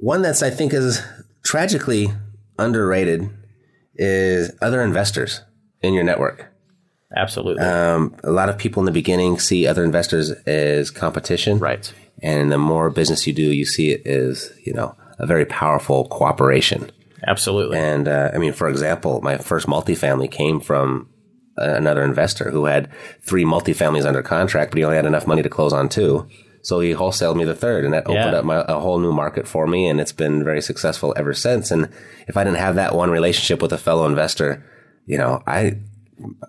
One 0.04 0.22
that's 0.22 0.44
I 0.44 0.50
think 0.50 0.74
is 0.74 1.02
tragically 1.46 2.10
underrated 2.60 3.30
is 3.96 4.52
other 4.62 4.82
investors 4.82 5.44
in 5.82 5.94
your 5.94 6.04
network. 6.04 6.52
Absolutely, 7.16 7.64
Um, 7.64 8.14
a 8.22 8.32
lot 8.32 8.50
of 8.50 8.58
people 8.58 8.82
in 8.82 8.86
the 8.86 8.92
beginning 8.92 9.40
see 9.40 9.66
other 9.66 9.86
investors 9.86 10.32
as 10.46 10.92
competition, 10.92 11.58
right. 11.60 11.94
And 12.22 12.52
the 12.52 12.58
more 12.58 12.90
business 12.90 13.26
you 13.26 13.34
do, 13.34 13.44
you 13.44 13.66
see 13.66 13.92
it 13.92 14.06
as 14.06 14.52
you 14.66 14.74
know 14.74 14.94
a 15.20 15.26
very 15.26 15.46
powerful 15.46 16.06
cooperation. 16.10 16.92
Absolutely. 17.26 17.78
And 17.78 18.10
uh, 18.10 18.32
I 18.34 18.40
mean, 18.40 18.52
for 18.52 18.68
example, 18.68 19.22
my 19.22 19.38
first 19.38 19.68
multifamily 19.68 20.30
came 20.30 20.60
from 20.60 21.08
uh, 21.58 21.76
another 21.76 22.04
investor 22.04 22.52
who 22.52 22.66
had 22.66 22.90
three 23.22 23.46
multifamilies 23.46 24.06
under 24.06 24.22
contract, 24.22 24.72
but 24.72 24.80
he 24.80 24.84
only 24.84 24.98
had 24.98 25.06
enough 25.06 25.28
money 25.28 25.44
to 25.44 25.50
close 25.50 25.72
on 25.72 25.88
two. 25.88 26.28
So 26.64 26.80
he 26.80 26.92
wholesaled 26.94 27.36
me 27.36 27.44
the 27.44 27.54
third, 27.54 27.84
and 27.86 27.94
that 27.94 28.08
opened 28.08 28.32
Yeah. 28.32 28.40
up 28.40 28.46
my, 28.46 28.64
a 28.68 28.80
whole 28.80 28.98
new 28.98 29.12
market 29.12 29.48
for 29.48 29.68
me, 29.68 29.86
and 29.88 30.00
it's 30.02 30.14
been 30.14 30.44
very 30.44 30.62
successful 30.62 31.14
ever 31.18 31.34
since. 31.34 31.70
And 31.72 31.90
if 32.28 32.36
I 32.38 32.44
didn't 32.44 32.58
have 32.60 32.76
that 32.76 32.96
one 32.96 33.12
relationship 33.12 33.62
with 33.62 33.72
a 33.74 33.78
fellow 33.78 34.06
investor, 34.06 34.64
you 35.06 35.18
know, 35.18 35.44
I 35.46 35.78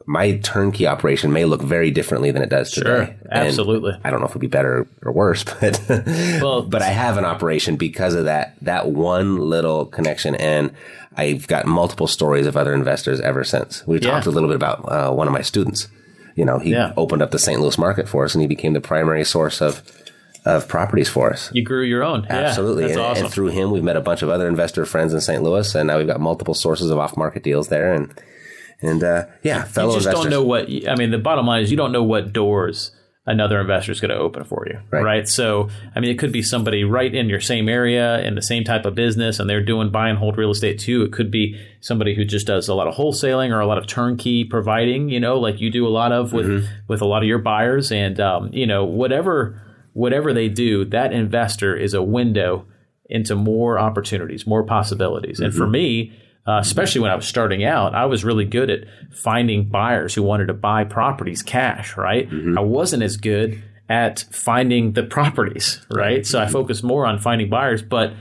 my 0.07 0.37
turnkey 0.37 0.87
operation 0.87 1.33
may 1.33 1.45
look 1.47 1.63
very 1.63 1.91
differently 1.91 2.31
than 2.31 2.43
it 2.43 2.49
does 2.51 2.71
Sure, 2.71 2.85
today. 2.85 3.17
And 3.23 3.49
absolutely. 3.49 3.93
I 4.05 4.11
don't 4.11 4.21
know 4.21 4.27
if 4.27 4.33
it'd 4.33 4.41
be 4.41 4.47
better 4.47 4.87
or 5.03 5.11
worse, 5.11 5.43
but 5.61 5.81
Well, 5.89 6.63
but 6.63 6.81
I 6.83 6.89
have 6.91 7.17
an 7.17 7.25
operation 7.25 7.75
because 7.77 8.15
of 8.15 8.27
that 8.27 8.55
that 8.63 8.91
one 8.91 9.39
little 9.39 9.87
connection, 9.87 10.35
and 10.37 10.71
I've 11.17 11.47
got 11.49 11.67
multiple 11.67 12.07
stories 12.07 12.47
of 12.47 12.57
other 12.57 12.75
investors 12.75 13.21
ever 13.21 13.43
since. 13.43 13.85
We 13.87 13.99
Yeah. 13.99 14.11
talked 14.11 14.27
a 14.27 14.31
little 14.31 14.49
bit 14.49 14.57
about 14.57 14.85
uh, 14.87 15.11
one 15.13 15.27
of 15.27 15.33
my 15.33 15.43
students. 15.43 15.89
You 16.35 16.45
know, 16.45 16.59
he 16.59 16.71
Yeah. 16.71 16.93
opened 16.97 17.23
up 17.23 17.31
the 17.31 17.39
St. 17.39 17.61
Louis 17.61 17.79
market 17.79 18.09
for 18.09 18.25
us, 18.25 18.35
and 18.35 18.43
he 18.43 18.49
became 18.49 18.73
the 18.73 18.81
primary 18.81 19.25
source 19.25 19.61
of 19.63 19.83
of 20.47 20.69
properties 20.69 21.09
for 21.09 21.33
us. 21.33 21.49
You 21.55 21.63
grew 21.65 21.83
your 21.85 22.03
own. 22.03 22.25
Yeah, 22.29 22.37
Absolutely, 22.41 22.83
That's 22.83 22.97
and, 22.97 23.01
awesome. 23.03 23.25
and 23.25 23.33
through 23.33 23.47
him, 23.49 23.71
we've 23.71 23.83
met 23.83 23.97
a 23.97 24.03
bunch 24.03 24.21
of 24.21 24.29
other 24.29 24.47
investor 24.47 24.85
friends 24.85 25.15
in 25.15 25.23
St. 25.23 25.43
Louis, 25.43 25.75
and 25.75 25.87
now 25.87 25.97
we've 25.97 26.07
got 26.07 26.21
multiple 26.21 26.53
sources 26.53 26.91
of 26.91 26.99
off 26.99 27.17
market 27.17 27.43
deals 27.43 27.69
there, 27.69 27.95
and 27.95 28.13
and 28.83 29.03
uh, 29.03 29.25
yeah, 29.43 29.65
fellow 29.65 29.91
you 29.93 29.95
just 30.01 30.07
investors. 30.09 30.25
don't 30.25 30.31
know 30.31 30.45
what 30.45 30.69
I 30.89 30.97
mean. 30.97 31.11
The 31.13 31.19
bottom 31.19 31.47
line 31.47 31.63
is 31.63 31.71
you 31.71 31.77
don't 31.79 31.93
know 31.93 32.03
what 32.03 32.33
doors 32.35 32.91
another 33.27 33.59
investor 33.61 33.91
is 33.91 34.01
going 34.01 34.11
to 34.11 34.17
open 34.19 34.45
for 34.45 34.67
you, 34.69 34.79
Right. 34.91 35.03
right. 35.03 35.29
So, 35.29 35.71
I 35.97 36.01
mean, 36.01 36.11
it 36.11 36.19
could 36.19 36.31
be 36.33 36.43
somebody 36.43 36.85
right 36.85 37.13
in 37.15 37.29
your 37.31 37.41
same 37.41 37.69
area 37.71 38.21
in 38.21 38.35
the 38.35 38.43
same 38.43 38.65
type 38.65 38.85
of 38.85 38.95
business, 38.95 39.41
and 39.41 39.49
they're 39.49 39.63
doing 39.65 39.91
buy 39.91 40.11
and 40.11 40.19
hold 40.19 40.37
real 40.37 40.51
estate 40.51 40.79
too. 40.79 41.03
It 41.03 41.13
could 41.13 41.31
be 41.31 41.59
somebody 41.81 42.15
who 42.15 42.25
just 42.27 42.47
does 42.47 42.69
a 42.69 42.75
lot 42.75 42.87
of 42.87 42.95
wholesaling 42.95 43.51
or 43.51 43.61
a 43.61 43.67
lot 43.67 43.79
of 43.79 43.87
turnkey 43.87 44.45
providing, 44.45 45.09
you 45.09 45.21
know, 45.21 45.39
like 45.41 45.59
you 45.61 45.71
do 45.71 45.87
a 45.87 45.89
lot 45.89 46.13
of 46.13 46.33
with 46.35 46.47
Mm-hmm. 46.47 46.67
with 46.89 47.01
a 47.01 47.07
lot 47.07 47.23
of 47.23 47.29
your 47.29 47.39
buyers, 47.39 47.91
and 47.91 48.21
um, 48.21 48.51
you 48.53 48.67
know, 48.67 48.85
whatever 48.85 49.61
whatever 49.95 50.33
they 50.35 50.49
do, 50.49 50.85
that 50.87 51.13
investor 51.13 51.75
is 51.77 51.95
a 51.95 52.03
window 52.03 52.67
into 53.09 53.35
more 53.37 53.79
opportunities, 53.79 54.47
more 54.47 54.65
possibilities. 54.65 55.41
And 55.41 55.51
Mm-hmm. 55.51 55.59
for 55.59 55.67
me, 55.67 56.13
uh, 56.47 56.59
especially 56.61 57.01
when 57.01 57.11
I 57.11 57.15
was 57.17 57.27
starting 57.27 57.65
out, 57.65 57.95
I 57.95 58.07
was 58.07 58.25
really 58.25 58.45
good 58.45 58.71
at 58.71 58.81
finding 59.13 59.69
buyers 59.69 60.15
who 60.15 60.23
wanted 60.23 60.47
to 60.47 60.55
buy 60.55 60.85
properties 60.85 61.43
cash, 61.43 61.97
right? 61.97 62.29
I 62.59 62.61
wasn't 62.61 63.03
as 63.03 63.17
good 63.17 63.63
at 63.89 64.25
finding 64.31 64.93
the 64.93 65.03
properties, 65.03 65.81
right? 65.91 66.27
So 66.27 66.41
I 66.41 66.47
focused 66.47 66.85
more 66.85 67.07
on 67.07 67.19
finding 67.19 67.49
buyers, 67.51 67.83
but 67.83 68.13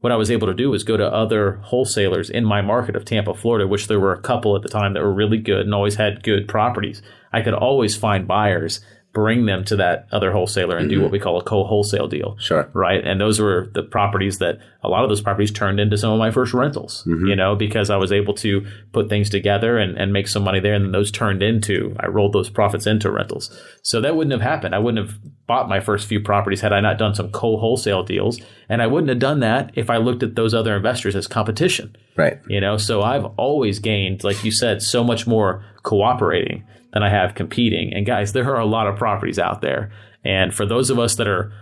what 0.00 0.12
I 0.12 0.16
was 0.16 0.30
able 0.32 0.48
to 0.48 0.54
do 0.54 0.70
was 0.70 0.82
go 0.82 0.96
to 0.96 1.06
other 1.06 1.60
wholesalers 1.62 2.28
in 2.28 2.44
my 2.44 2.60
market 2.60 2.96
of 2.96 3.04
Tampa, 3.04 3.34
Florida, 3.34 3.68
which 3.68 3.86
there 3.86 4.00
were 4.00 4.12
a 4.12 4.20
couple 4.20 4.56
at 4.56 4.62
the 4.62 4.68
time 4.68 4.94
that 4.94 5.02
were 5.02 5.12
really 5.12 5.38
good 5.38 5.60
and 5.60 5.72
always 5.72 5.94
had 5.94 6.24
good 6.24 6.48
properties. 6.48 7.02
I 7.32 7.40
could 7.42 7.54
always 7.54 7.96
find 7.96 8.26
buyers, 8.26 8.80
bring 9.12 9.44
them 9.44 9.62
to 9.62 9.76
that 9.76 10.06
other 10.10 10.32
wholesaler 10.32 10.78
and 10.78 10.88
do 10.88 10.98
what 10.98 11.06
mm-hmm. 11.06 11.12
we 11.12 11.18
call 11.18 11.38
a 11.38 11.44
co-wholesale 11.44 12.08
deal. 12.08 12.36
Sure. 12.38 12.70
Right. 12.72 13.06
And 13.06 13.20
those 13.20 13.38
were 13.40 13.70
the 13.74 13.82
properties 13.82 14.38
that 14.38 14.58
a 14.82 14.88
lot 14.88 15.02
of 15.02 15.10
those 15.10 15.20
properties 15.20 15.50
turned 15.50 15.78
into 15.78 15.98
some 15.98 16.12
of 16.12 16.18
my 16.18 16.30
first 16.30 16.54
rentals, 16.54 17.04
mm-hmm. 17.06 17.26
you 17.26 17.36
know, 17.36 17.54
because 17.54 17.90
I 17.90 17.96
was 17.96 18.10
able 18.10 18.32
to 18.34 18.66
put 18.92 19.10
things 19.10 19.28
together 19.28 19.76
and, 19.76 19.98
and 19.98 20.14
make 20.14 20.28
some 20.28 20.44
money 20.44 20.60
there. 20.60 20.72
And 20.72 20.86
then 20.86 20.92
those 20.92 21.10
turned 21.10 21.42
into, 21.42 21.94
I 22.00 22.06
rolled 22.06 22.32
those 22.32 22.48
profits 22.48 22.86
into 22.86 23.10
rentals. 23.10 23.54
So 23.82 24.00
that 24.00 24.16
wouldn't 24.16 24.32
have 24.32 24.40
happened. 24.40 24.74
I 24.74 24.78
wouldn't 24.78 25.06
have 25.06 25.18
bought 25.46 25.68
my 25.68 25.80
first 25.80 26.08
few 26.08 26.20
properties 26.20 26.62
had 26.62 26.72
I 26.72 26.80
not 26.80 26.96
done 26.96 27.14
some 27.14 27.30
co-wholesale 27.30 28.04
deals. 28.04 28.40
And 28.70 28.80
I 28.80 28.86
wouldn't 28.86 29.10
have 29.10 29.18
done 29.18 29.40
that 29.40 29.72
if 29.74 29.90
I 29.90 29.98
looked 29.98 30.22
at 30.22 30.36
those 30.36 30.54
other 30.54 30.74
investors 30.74 31.14
as 31.14 31.26
competition. 31.26 31.94
Right. 32.16 32.38
You 32.46 32.62
know, 32.62 32.78
so 32.78 33.02
I've 33.02 33.26
always 33.36 33.78
gained, 33.78 34.24
like 34.24 34.42
you 34.42 34.50
said, 34.50 34.80
so 34.80 35.04
much 35.04 35.26
more 35.26 35.62
cooperating 35.82 36.64
than 36.92 37.02
I 37.02 37.10
have 37.10 37.34
competing. 37.34 37.92
And 37.94 38.06
guys, 38.06 38.32
there 38.32 38.48
are 38.54 38.60
a 38.60 38.66
lot 38.66 38.86
of 38.86 38.96
properties 38.96 39.38
out 39.38 39.60
there. 39.60 39.92
And 40.24 40.54
for 40.54 40.66
those 40.66 40.90
of 40.90 40.98
us 40.98 41.16
that 41.16 41.26
are, 41.26 41.52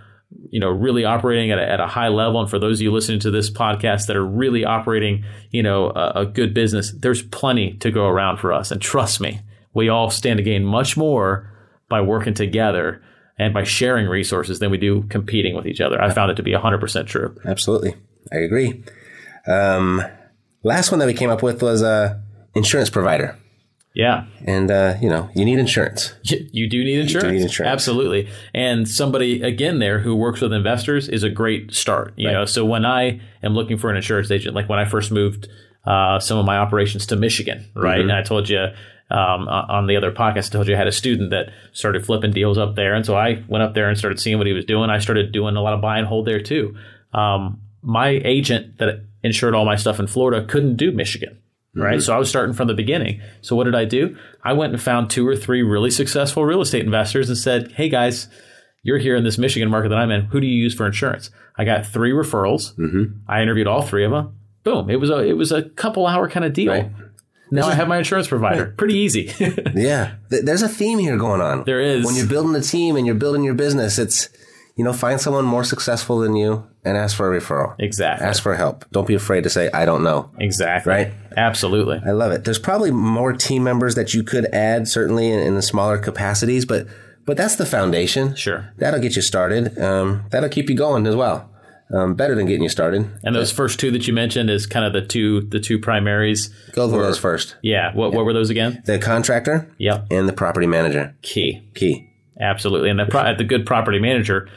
you 0.49 0.59
know, 0.59 0.69
really 0.69 1.05
operating 1.05 1.51
at 1.51 1.59
a, 1.59 1.69
at 1.69 1.79
a 1.79 1.87
high 1.87 2.09
level, 2.09 2.41
and 2.41 2.49
for 2.49 2.59
those 2.59 2.79
of 2.79 2.83
you 2.83 2.91
listening 2.91 3.19
to 3.21 3.31
this 3.31 3.49
podcast 3.49 4.07
that 4.07 4.15
are 4.15 4.25
really 4.25 4.65
operating, 4.65 5.23
you 5.49 5.63
know, 5.63 5.89
a, 5.89 6.21
a 6.21 6.25
good 6.25 6.53
business, 6.53 6.91
there's 6.91 7.21
plenty 7.21 7.73
to 7.77 7.91
go 7.91 8.05
around 8.05 8.37
for 8.37 8.53
us. 8.53 8.71
And 8.71 8.81
trust 8.81 9.19
me, 9.21 9.41
we 9.73 9.89
all 9.89 10.09
stand 10.09 10.37
to 10.37 10.43
gain 10.43 10.65
much 10.65 10.97
more 10.97 11.49
by 11.89 12.01
working 12.01 12.33
together 12.33 13.01
and 13.37 13.53
by 13.53 13.63
sharing 13.63 14.07
resources 14.07 14.59
than 14.59 14.69
we 14.69 14.77
do 14.77 15.03
competing 15.03 15.55
with 15.55 15.65
each 15.65 15.81
other. 15.81 16.01
I 16.01 16.11
found 16.11 16.31
it 16.31 16.35
to 16.35 16.43
be 16.43 16.51
100% 16.51 17.07
true. 17.07 17.35
Absolutely. 17.45 17.95
I 18.31 18.37
agree. 18.37 18.83
Um, 19.47 20.03
last 20.63 20.91
one 20.91 20.99
that 20.99 21.07
we 21.07 21.13
came 21.13 21.29
up 21.29 21.41
with 21.41 21.63
was 21.63 21.81
a 21.81 22.21
insurance 22.53 22.89
provider. 22.89 23.37
Yeah. 23.93 24.25
And, 24.45 24.71
uh, 24.71 24.95
you 25.01 25.09
know, 25.09 25.29
you 25.35 25.43
need 25.43 25.59
insurance. 25.59 26.13
You 26.23 26.69
do 26.69 26.83
need 26.83 26.99
insurance. 26.99 27.31
need 27.31 27.41
insurance. 27.41 27.71
Absolutely. 27.71 28.29
And 28.53 28.87
somebody 28.87 29.41
again 29.41 29.79
there 29.79 29.99
who 29.99 30.15
works 30.15 30.39
with 30.41 30.53
investors 30.53 31.09
is 31.09 31.23
a 31.23 31.29
great 31.29 31.73
start. 31.73 32.13
You 32.15 32.27
Right. 32.27 32.33
know, 32.33 32.45
so 32.45 32.63
when 32.65 32.85
I 32.85 33.19
am 33.43 33.53
looking 33.53 33.77
for 33.77 33.89
an 33.89 33.97
insurance 33.97 34.31
agent, 34.31 34.55
like 34.55 34.69
when 34.69 34.79
I 34.79 34.85
first 34.85 35.11
moved 35.11 35.49
uh, 35.85 36.19
some 36.19 36.37
of 36.37 36.45
my 36.45 36.57
operations 36.57 37.05
to 37.07 37.15
Michigan, 37.15 37.65
right? 37.75 37.99
Mm-hmm. 37.99 38.09
And 38.09 38.11
I 38.17 38.21
told 38.21 38.47
you 38.49 38.59
um, 39.09 39.47
on 39.49 39.87
the 39.87 39.97
other 39.97 40.11
podcast, 40.11 40.49
I 40.51 40.53
told 40.53 40.67
you 40.69 40.75
I 40.75 40.77
had 40.77 40.87
a 40.87 40.91
student 40.91 41.31
that 41.31 41.49
started 41.73 42.05
flipping 42.05 42.31
deals 42.31 42.57
up 42.57 42.75
there, 42.75 42.93
and 42.93 43.05
so 43.05 43.15
I 43.15 43.43
went 43.49 43.61
up 43.63 43.73
there 43.73 43.89
and 43.89 43.97
started 43.97 44.19
seeing 44.21 44.37
what 44.37 44.47
he 44.47 44.53
was 44.53 44.63
doing. 44.63 44.89
I 44.89 44.99
started 44.99 45.31
doing 45.33 45.55
a 45.57 45.61
lot 45.61 45.73
of 45.73 45.81
buy 45.81 45.97
and 45.97 46.07
hold 46.07 46.27
there 46.27 46.39
too. 46.39 46.75
Um, 47.13 47.59
my 47.81 48.21
agent 48.23 48.77
that 48.77 49.03
insured 49.23 49.53
all 49.53 49.65
my 49.65 49.75
stuff 49.75 49.99
in 49.99 50.07
Florida 50.07 50.45
couldn't 50.45 50.77
do 50.77 50.91
Michigan 50.93 51.39
right? 51.75 52.01
So 52.01 52.13
I 52.13 52.17
was 52.17 52.29
starting 52.29 52.53
from 52.53 52.67
the 52.67 52.73
beginning. 52.73 53.21
So 53.41 53.55
what 53.55 53.65
did 53.65 53.75
I 53.75 53.85
do? 53.85 54.17
I 54.43 54.53
went 54.53 54.73
and 54.73 54.81
found 54.81 55.09
two 55.09 55.27
or 55.27 55.35
three 55.35 55.61
really 55.61 55.91
successful 55.91 56.45
real 56.45 56.61
estate 56.61 56.83
investors 56.83 57.29
and 57.29 57.37
said, 57.37 57.71
"Hey 57.73 57.89
guys, 57.89 58.27
you're 58.83 58.97
here 58.97 59.15
in 59.15 59.23
this 59.23 59.37
Michigan 59.37 59.69
market 59.69 59.89
that 59.89 59.97
I'm 59.97 60.11
in. 60.11 60.25
Who 60.25 60.39
do 60.39 60.47
you 60.47 60.55
use 60.55 60.73
for 60.73 60.85
insurance?" 60.85 61.29
I 61.57 61.65
got 61.65 61.85
three 61.85 62.11
referrals. 62.11 62.75
Mm-hmm. 62.75 63.19
I 63.27 63.41
interviewed 63.41 63.67
all 63.67 63.81
three 63.81 64.05
of 64.05 64.11
them. 64.11 64.35
Boom! 64.63 64.89
It 64.89 64.99
was 64.99 65.09
a 65.09 65.19
it 65.19 65.37
was 65.37 65.51
a 65.51 65.63
couple 65.63 66.07
hour 66.07 66.29
kind 66.29 66.45
of 66.45 66.53
deal. 66.53 66.71
Right. 66.71 66.91
Now 67.53 67.67
I 67.67 67.73
have 67.73 67.89
my 67.89 67.97
insurance 67.97 68.29
provider. 68.29 68.67
Pretty 68.77 68.95
easy. 68.95 69.31
Yeah. 69.75 70.15
There's 70.29 70.61
a 70.61 70.69
theme 70.69 70.99
here 70.99 71.17
going 71.17 71.41
on. 71.41 71.65
There 71.65 71.81
is. 71.81 72.05
When 72.05 72.15
you're 72.15 72.27
building 72.27 72.55
a 72.55 72.61
team 72.61 72.95
and 72.95 73.05
you're 73.05 73.15
building 73.15 73.43
your 73.43 73.53
business, 73.55 73.99
it's, 73.99 74.29
you 74.81 74.85
know, 74.85 74.93
find 74.93 75.21
someone 75.21 75.45
more 75.45 75.63
successful 75.63 76.17
than 76.17 76.35
you 76.35 76.67
and 76.83 76.97
ask 76.97 77.15
for 77.15 77.31
a 77.31 77.39
referral. 77.39 77.75
exactly. 77.77 78.25
Ask 78.25 78.41
for 78.41 78.55
help. 78.55 78.83
Don't 78.91 79.05
be 79.05 79.13
afraid 79.13 79.43
to 79.43 79.49
say, 79.51 79.69
I 79.71 79.85
don't 79.85 80.03
know. 80.03 80.31
exactly. 80.39 80.91
Right. 80.91 81.13
Absolutely. 81.37 82.01
I 82.03 82.09
love 82.13 82.31
it. 82.31 82.45
There's 82.45 82.57
probably 82.57 82.89
more 82.89 83.31
team 83.31 83.63
members 83.63 83.93
that 83.93 84.15
you 84.15 84.23
could 84.23 84.45
add, 84.53 84.87
certainly 84.87 85.29
in, 85.29 85.37
in 85.39 85.53
the 85.53 85.61
smaller 85.61 85.99
capacities, 85.99 86.65
but 86.65 86.87
but 87.27 87.37
that's 87.37 87.57
the 87.57 87.65
foundation. 87.67 88.33
Sure. 88.35 88.73
That'll 88.77 88.99
get 88.99 89.15
you 89.15 89.21
started. 89.21 89.77
Um, 89.77 90.23
that'll 90.31 90.49
keep 90.49 90.67
you 90.67 90.75
going 90.75 91.05
as 91.05 91.15
well. 91.15 91.47
Um, 91.93 92.15
better 92.15 92.33
than 92.33 92.47
getting 92.47 92.63
you 92.63 92.69
started. 92.69 93.07
And 93.23 93.35
those 93.35 93.51
first 93.51 93.79
two 93.79 93.91
that 93.91 94.07
you 94.07 94.13
mentioned 94.13 94.49
is 94.49 94.65
kind 94.65 94.83
of 94.83 94.93
the 94.93 95.05
two 95.05 95.41
the 95.41 95.59
two 95.59 95.77
primaries. 95.77 96.49
Go 96.71 96.89
for 96.89 97.03
those 97.03 97.19
first. 97.19 97.55
Yeah. 97.61 97.93
What 97.93 98.13
what 98.13 98.25
were 98.25 98.33
those 98.33 98.49
again? 98.49 98.81
The 98.85 98.97
contractor 98.97 99.69
Yep. 99.77 100.07
and 100.09 100.27
the 100.27 100.33
property 100.33 100.65
manager. 100.65 101.15
Key. 101.21 101.61
Key. 101.75 102.07
Absolutely, 102.39 102.89
and 102.89 102.97
the 102.99 103.05
pro- 103.05 103.35
the 103.35 103.43
good 103.43 103.67
property 103.67 103.99
manager 103.99 104.49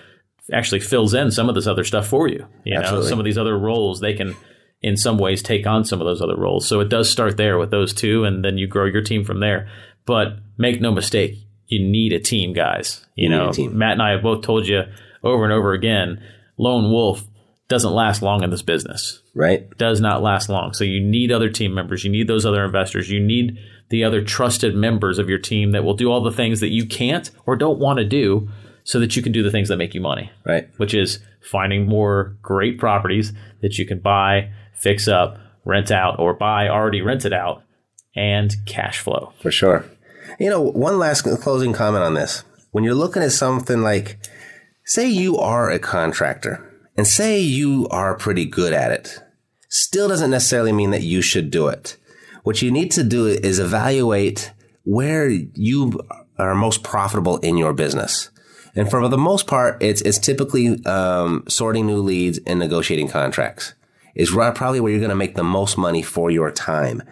actually 0.52 0.80
fills 0.80 1.14
in 1.14 1.30
some 1.30 1.48
of 1.48 1.54
this 1.54 1.66
other 1.66 1.84
stuff 1.84 2.06
for 2.06 2.28
you. 2.28 2.46
You 2.64 2.78
know, 2.78 3.02
some 3.02 3.18
of 3.18 3.24
these 3.24 3.38
other 3.38 3.58
roles 3.58 4.00
they 4.00 4.14
can, 4.14 4.36
in 4.82 4.96
some 4.96 5.18
ways, 5.18 5.42
take 5.42 5.66
on 5.66 5.84
some 5.84 6.00
of 6.00 6.06
those 6.06 6.20
other 6.20 6.36
roles. 6.36 6.66
So 6.68 6.80
it 6.80 6.88
does 6.88 7.10
start 7.10 7.36
there 7.36 7.58
with 7.58 7.70
those 7.70 7.94
two, 7.94 8.24
and 8.24 8.44
then 8.44 8.58
you 8.58 8.66
grow 8.66 8.86
your 8.86 9.02
team 9.02 9.24
from 9.24 9.40
there. 9.40 9.68
But 10.06 10.36
make 10.58 10.80
no 10.80 10.92
mistake, 10.92 11.36
you 11.66 11.86
need 11.86 12.12
a 12.12 12.20
team, 12.20 12.52
guys. 12.52 13.06
You, 13.14 13.30
need 13.30 13.58
know. 13.58 13.70
Matt 13.70 13.92
and 13.92 14.02
I 14.02 14.10
have 14.10 14.22
both 14.22 14.42
told 14.42 14.66
you 14.66 14.82
over 15.22 15.44
and 15.44 15.52
over 15.52 15.72
again, 15.72 16.22
lone 16.58 16.90
wolf 16.92 17.24
doesn't 17.68 17.92
last 17.92 18.20
long 18.20 18.42
in 18.42 18.50
this 18.50 18.62
business 18.62 19.22
Right? 19.34 19.66
does 19.78 20.00
not 20.00 20.22
last 20.22 20.50
long. 20.50 20.74
So 20.74 20.84
you 20.84 21.00
need 21.00 21.32
other 21.32 21.48
team 21.48 21.72
members. 21.74 22.04
You 22.04 22.10
need 22.10 22.28
those 22.28 22.44
other 22.44 22.64
investors. 22.64 23.10
You 23.10 23.20
need 23.20 23.58
the 23.88 24.04
other 24.04 24.22
trusted 24.22 24.74
members 24.74 25.18
of 25.18 25.28
your 25.28 25.38
team 25.38 25.72
that 25.72 25.82
will 25.82 25.94
do 25.94 26.10
all 26.10 26.22
the 26.22 26.30
things 26.30 26.60
that 26.60 26.72
you 26.72 26.86
can't 26.86 27.30
or 27.46 27.56
don't 27.56 27.78
want 27.78 27.98
to 27.98 28.04
do 28.04 28.50
so 28.84 29.00
that 29.00 29.16
you 29.16 29.22
can 29.22 29.32
do 29.32 29.42
the 29.42 29.50
things 29.50 29.68
that 29.68 29.76
make 29.78 29.94
you 29.94 30.00
money, 30.00 30.30
Right. 30.44 30.68
which 30.76 30.94
is 30.94 31.18
finding 31.40 31.86
more 31.86 32.36
great 32.42 32.78
properties 32.78 33.32
that 33.62 33.78
you 33.78 33.86
can 33.86 33.98
buy, 33.98 34.50
fix 34.74 35.08
up, 35.08 35.38
rent 35.64 35.90
out, 35.90 36.18
or 36.18 36.34
buy 36.34 36.68
already 36.68 37.00
rented 37.00 37.32
out 37.32 37.62
and 38.14 38.54
cash 38.66 38.98
flow. 38.98 39.32
For 39.40 39.50
sure. 39.50 39.84
You 40.38 40.50
know, 40.50 40.60
one 40.60 40.98
last 40.98 41.22
closing 41.22 41.72
comment 41.72 42.04
on 42.04 42.14
this. 42.14 42.44
When 42.72 42.84
you're 42.84 42.94
looking 42.94 43.22
at 43.22 43.32
something 43.32 43.82
like, 43.82 44.18
say 44.84 45.08
you 45.08 45.38
are 45.38 45.70
a 45.70 45.78
contractor 45.78 46.60
and 46.96 47.06
say 47.06 47.40
you 47.40 47.88
are 47.90 48.16
pretty 48.16 48.44
good 48.44 48.72
at 48.72 48.90
it, 48.90 49.18
still 49.70 50.08
doesn't 50.08 50.30
necessarily 50.30 50.72
mean 50.72 50.90
that 50.90 51.02
you 51.02 51.22
should 51.22 51.50
do 51.50 51.68
it. 51.68 51.96
What 52.42 52.62
you 52.62 52.70
need 52.70 52.90
to 52.92 53.02
do 53.04 53.26
is 53.26 53.58
evaluate 53.58 54.52
where 54.84 55.28
you 55.28 56.00
are 56.38 56.54
most 56.54 56.82
profitable 56.82 57.38
in 57.38 57.56
your 57.56 57.72
business. 57.72 58.28
And 58.76 58.90
for 58.90 59.06
the 59.08 59.18
most 59.18 59.46
part, 59.46 59.82
it's, 59.82 60.00
it's 60.02 60.18
typically 60.18 60.84
um, 60.84 61.44
sorting 61.48 61.86
new 61.86 62.00
leads 62.00 62.38
and 62.46 62.58
negotiating 62.58 63.08
contracts 63.08 63.74
is 64.14 64.30
probably 64.30 64.80
where 64.80 64.90
you're 64.90 65.00
going 65.00 65.10
to 65.10 65.16
make 65.16 65.34
the 65.34 65.44
most 65.44 65.76
money 65.76 66.02
for 66.02 66.30
your 66.30 66.50
time. 66.50 67.02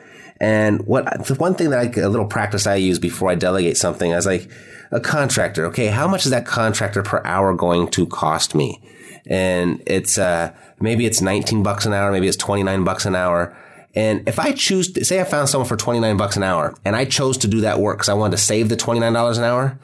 And 0.40 0.84
what 0.86 1.26
the 1.26 1.34
one 1.34 1.54
thing 1.54 1.70
that 1.70 1.78
I, 1.78 2.00
a 2.00 2.08
little 2.08 2.26
practice 2.26 2.66
I 2.66 2.74
use 2.74 2.98
before 2.98 3.30
I 3.30 3.36
delegate 3.36 3.76
something, 3.76 4.12
I 4.12 4.16
was 4.16 4.26
like, 4.26 4.50
a 4.90 5.00
contractor. 5.00 5.66
Okay, 5.66 5.86
how 5.86 6.06
much 6.06 6.24
is 6.24 6.30
that 6.30 6.46
contractor 6.46 7.02
per 7.02 7.22
hour 7.24 7.54
going 7.54 7.88
to 7.88 8.06
cost 8.06 8.54
me? 8.54 8.80
And 9.26 9.82
it's 9.86 10.18
uh, 10.18 10.52
maybe 10.80 11.06
it's 11.06 11.20
19 11.20 11.62
bucks 11.62 11.86
an 11.86 11.92
hour, 11.92 12.12
maybe 12.12 12.28
it's 12.28 12.36
29 12.36 12.84
bucks 12.84 13.06
an 13.06 13.16
hour. 13.16 13.56
And 13.94 14.26
if 14.28 14.38
I 14.38 14.52
choose, 14.52 14.92
to, 14.92 15.04
say 15.04 15.20
I 15.20 15.24
found 15.24 15.48
someone 15.48 15.68
for 15.68 15.76
29 15.76 16.16
bucks 16.16 16.36
an 16.36 16.42
hour, 16.42 16.74
and 16.84 16.96
I 16.96 17.04
chose 17.04 17.38
to 17.38 17.48
do 17.48 17.60
that 17.60 17.78
work 17.78 17.98
because 17.98 18.08
I 18.08 18.14
wanted 18.14 18.36
to 18.36 18.42
save 18.42 18.68
the 18.68 18.76
29 18.76 19.12
dollars 19.12 19.38
an 19.38 19.44
hour, 19.44 19.78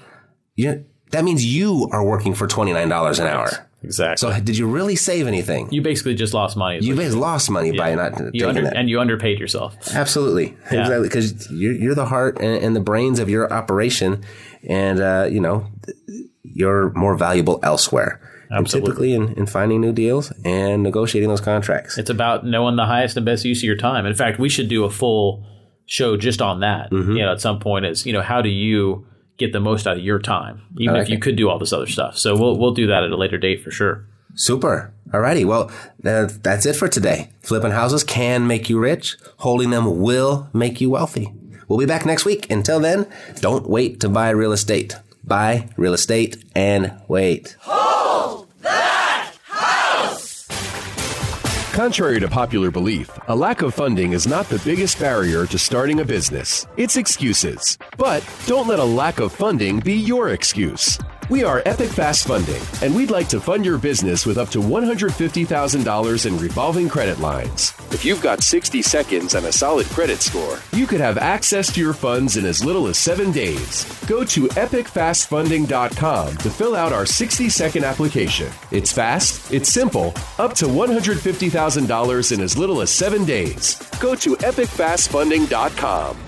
you 0.56 0.84
that 1.10 1.24
means 1.24 1.44
you 1.44 1.88
are 1.92 2.04
working 2.04 2.34
for 2.34 2.46
29 2.46 2.88
dollars 2.88 3.18
an 3.18 3.26
hour. 3.26 3.50
Exactly. 3.82 4.16
So 4.32 4.40
did 4.40 4.58
you 4.58 4.66
really 4.66 4.96
save 4.96 5.28
anything? 5.28 5.68
you 5.70 5.82
basically 5.82 6.14
just 6.16 6.34
lost 6.34 6.56
money. 6.56 6.80
You 6.80 6.96
guys 6.96 7.14
lost 7.14 7.48
money 7.48 7.70
by 7.70 7.94
not 7.94 8.18
you 8.18 8.30
taking 8.32 8.48
under, 8.48 8.62
that. 8.64 8.76
and 8.76 8.90
you 8.90 9.00
underpaid 9.00 9.38
yourself. 9.38 9.76
Absolutely, 9.94 10.56
Yeah. 10.72 10.80
exactly, 10.80 11.08
because 11.08 11.48
you're, 11.50 11.74
you're 11.74 11.94
the 11.94 12.06
heart 12.06 12.38
and, 12.40 12.62
and 12.64 12.74
the 12.74 12.80
brains 12.80 13.20
of 13.20 13.28
your 13.30 13.52
operation, 13.52 14.24
and 14.68 14.98
uh, 15.00 15.28
you 15.30 15.40
know 15.40 15.66
you're 16.42 16.92
more 16.94 17.16
valuable 17.16 17.60
elsewhere. 17.62 18.20
And 18.50 18.66
typically 18.66 19.12
in, 19.12 19.34
in 19.34 19.44
finding 19.44 19.82
new 19.82 19.92
deals 19.92 20.32
and 20.42 20.82
negotiating 20.82 21.28
those 21.28 21.42
contracts. 21.42 21.98
It's 21.98 22.08
about 22.08 22.46
knowing 22.46 22.76
the 22.76 22.86
highest 22.86 23.14
and 23.18 23.26
best 23.26 23.44
use 23.44 23.58
of 23.58 23.64
your 23.64 23.76
time. 23.76 24.06
In 24.06 24.14
fact, 24.14 24.38
we 24.38 24.48
should 24.48 24.68
do 24.70 24.84
a 24.84 24.90
full 24.90 25.44
show 25.84 26.16
just 26.16 26.40
on 26.40 26.60
that. 26.60 26.90
Mm-hmm. 26.90 27.12
You 27.12 27.24
know, 27.26 27.32
at 27.32 27.42
some 27.42 27.60
point, 27.60 27.84
is 27.84 28.06
you 28.06 28.12
know, 28.14 28.22
how 28.22 28.40
do 28.40 28.48
you 28.48 29.06
get 29.38 29.52
the 29.52 29.60
most 29.60 29.86
out 29.86 29.96
of 29.96 30.04
your 30.04 30.18
time, 30.18 30.62
even 30.78 30.96
I 30.96 31.00
if 31.00 31.08
you 31.08 31.18
could 31.18 31.36
do 31.36 31.48
all 31.48 31.58
this 31.58 31.72
other 31.72 31.86
stuff. 31.86 32.18
So 32.18 32.36
we'll 32.36 32.58
we'll 32.58 32.74
do 32.74 32.86
that 32.88 33.04
at 33.04 33.10
a 33.10 33.16
later 33.16 33.38
date 33.38 33.62
for 33.62 33.70
sure. 33.70 34.04
Super. 34.34 34.92
Alrighty. 35.10 35.46
Well, 35.46 35.70
uh, 36.04 36.28
that's 36.42 36.66
it 36.66 36.76
for 36.76 36.86
today. 36.86 37.30
Flipping 37.40 37.70
houses 37.70 38.04
can 38.04 38.46
make 38.46 38.68
you 38.68 38.78
rich. 38.78 39.16
Holding 39.38 39.70
them 39.70 40.00
will 40.00 40.50
make 40.52 40.80
you 40.80 40.90
wealthy. 40.90 41.32
We'll 41.66 41.78
be 41.78 41.86
back 41.86 42.04
next 42.04 42.24
week. 42.24 42.50
Until 42.50 42.78
then, 42.78 43.06
don't 43.40 43.68
wait 43.68 44.00
to 44.00 44.08
buy 44.08 44.30
real 44.30 44.52
estate. 44.52 44.96
Buy 45.24 45.68
real 45.76 45.94
estate 45.94 46.42
and 46.54 47.00
wait. 47.08 47.56
Contrary 51.78 52.18
to 52.18 52.26
popular 52.26 52.72
belief, 52.72 53.08
a 53.28 53.36
lack 53.36 53.62
of 53.62 53.72
funding 53.72 54.12
is 54.12 54.26
not 54.26 54.48
the 54.48 54.60
biggest 54.64 54.98
barrier 54.98 55.46
to 55.46 55.56
starting 55.56 56.00
a 56.00 56.04
business. 56.04 56.66
It's 56.76 56.96
excuses. 56.96 57.78
But 57.96 58.28
don't 58.48 58.66
let 58.66 58.80
a 58.80 58.84
lack 58.84 59.20
of 59.20 59.30
funding 59.30 59.78
be 59.78 59.94
your 59.94 60.30
excuse. 60.30 60.98
We 61.30 61.44
are 61.44 61.62
Epic 61.66 61.90
Fast 61.90 62.26
Funding, 62.26 62.62
and 62.80 62.96
we'd 62.96 63.10
like 63.10 63.28
to 63.28 63.38
fund 63.38 63.62
your 63.62 63.76
business 63.76 64.24
with 64.24 64.38
up 64.38 64.48
to 64.48 64.60
$150,000 64.60 66.26
in 66.26 66.38
revolving 66.38 66.88
credit 66.88 67.20
lines. 67.20 67.74
If 67.92 68.02
you've 68.02 68.22
got 68.22 68.42
60 68.42 68.80
seconds 68.80 69.34
and 69.34 69.44
a 69.44 69.52
solid 69.52 69.86
credit 69.88 70.22
score, 70.22 70.58
you 70.72 70.86
could 70.86 71.02
have 71.02 71.18
access 71.18 71.70
to 71.74 71.82
your 71.82 71.92
funds 71.92 72.38
in 72.38 72.46
as 72.46 72.64
little 72.64 72.86
as 72.86 72.96
seven 72.96 73.30
days. 73.30 73.84
Go 74.06 74.24
to 74.24 74.48
epicfastfunding.com 74.48 76.36
to 76.38 76.50
fill 76.50 76.74
out 76.74 76.94
our 76.94 77.04
60 77.04 77.50
second 77.50 77.84
application. 77.84 78.50
It's 78.70 78.90
fast, 78.90 79.52
it's 79.52 79.68
simple, 79.68 80.14
up 80.38 80.54
to 80.54 80.64
$150,000 80.64 82.32
in 82.32 82.40
as 82.40 82.56
little 82.56 82.80
as 82.80 82.90
seven 82.90 83.26
days. 83.26 83.76
Go 84.00 84.14
to 84.14 84.34
epicfastfunding.com. 84.36 86.27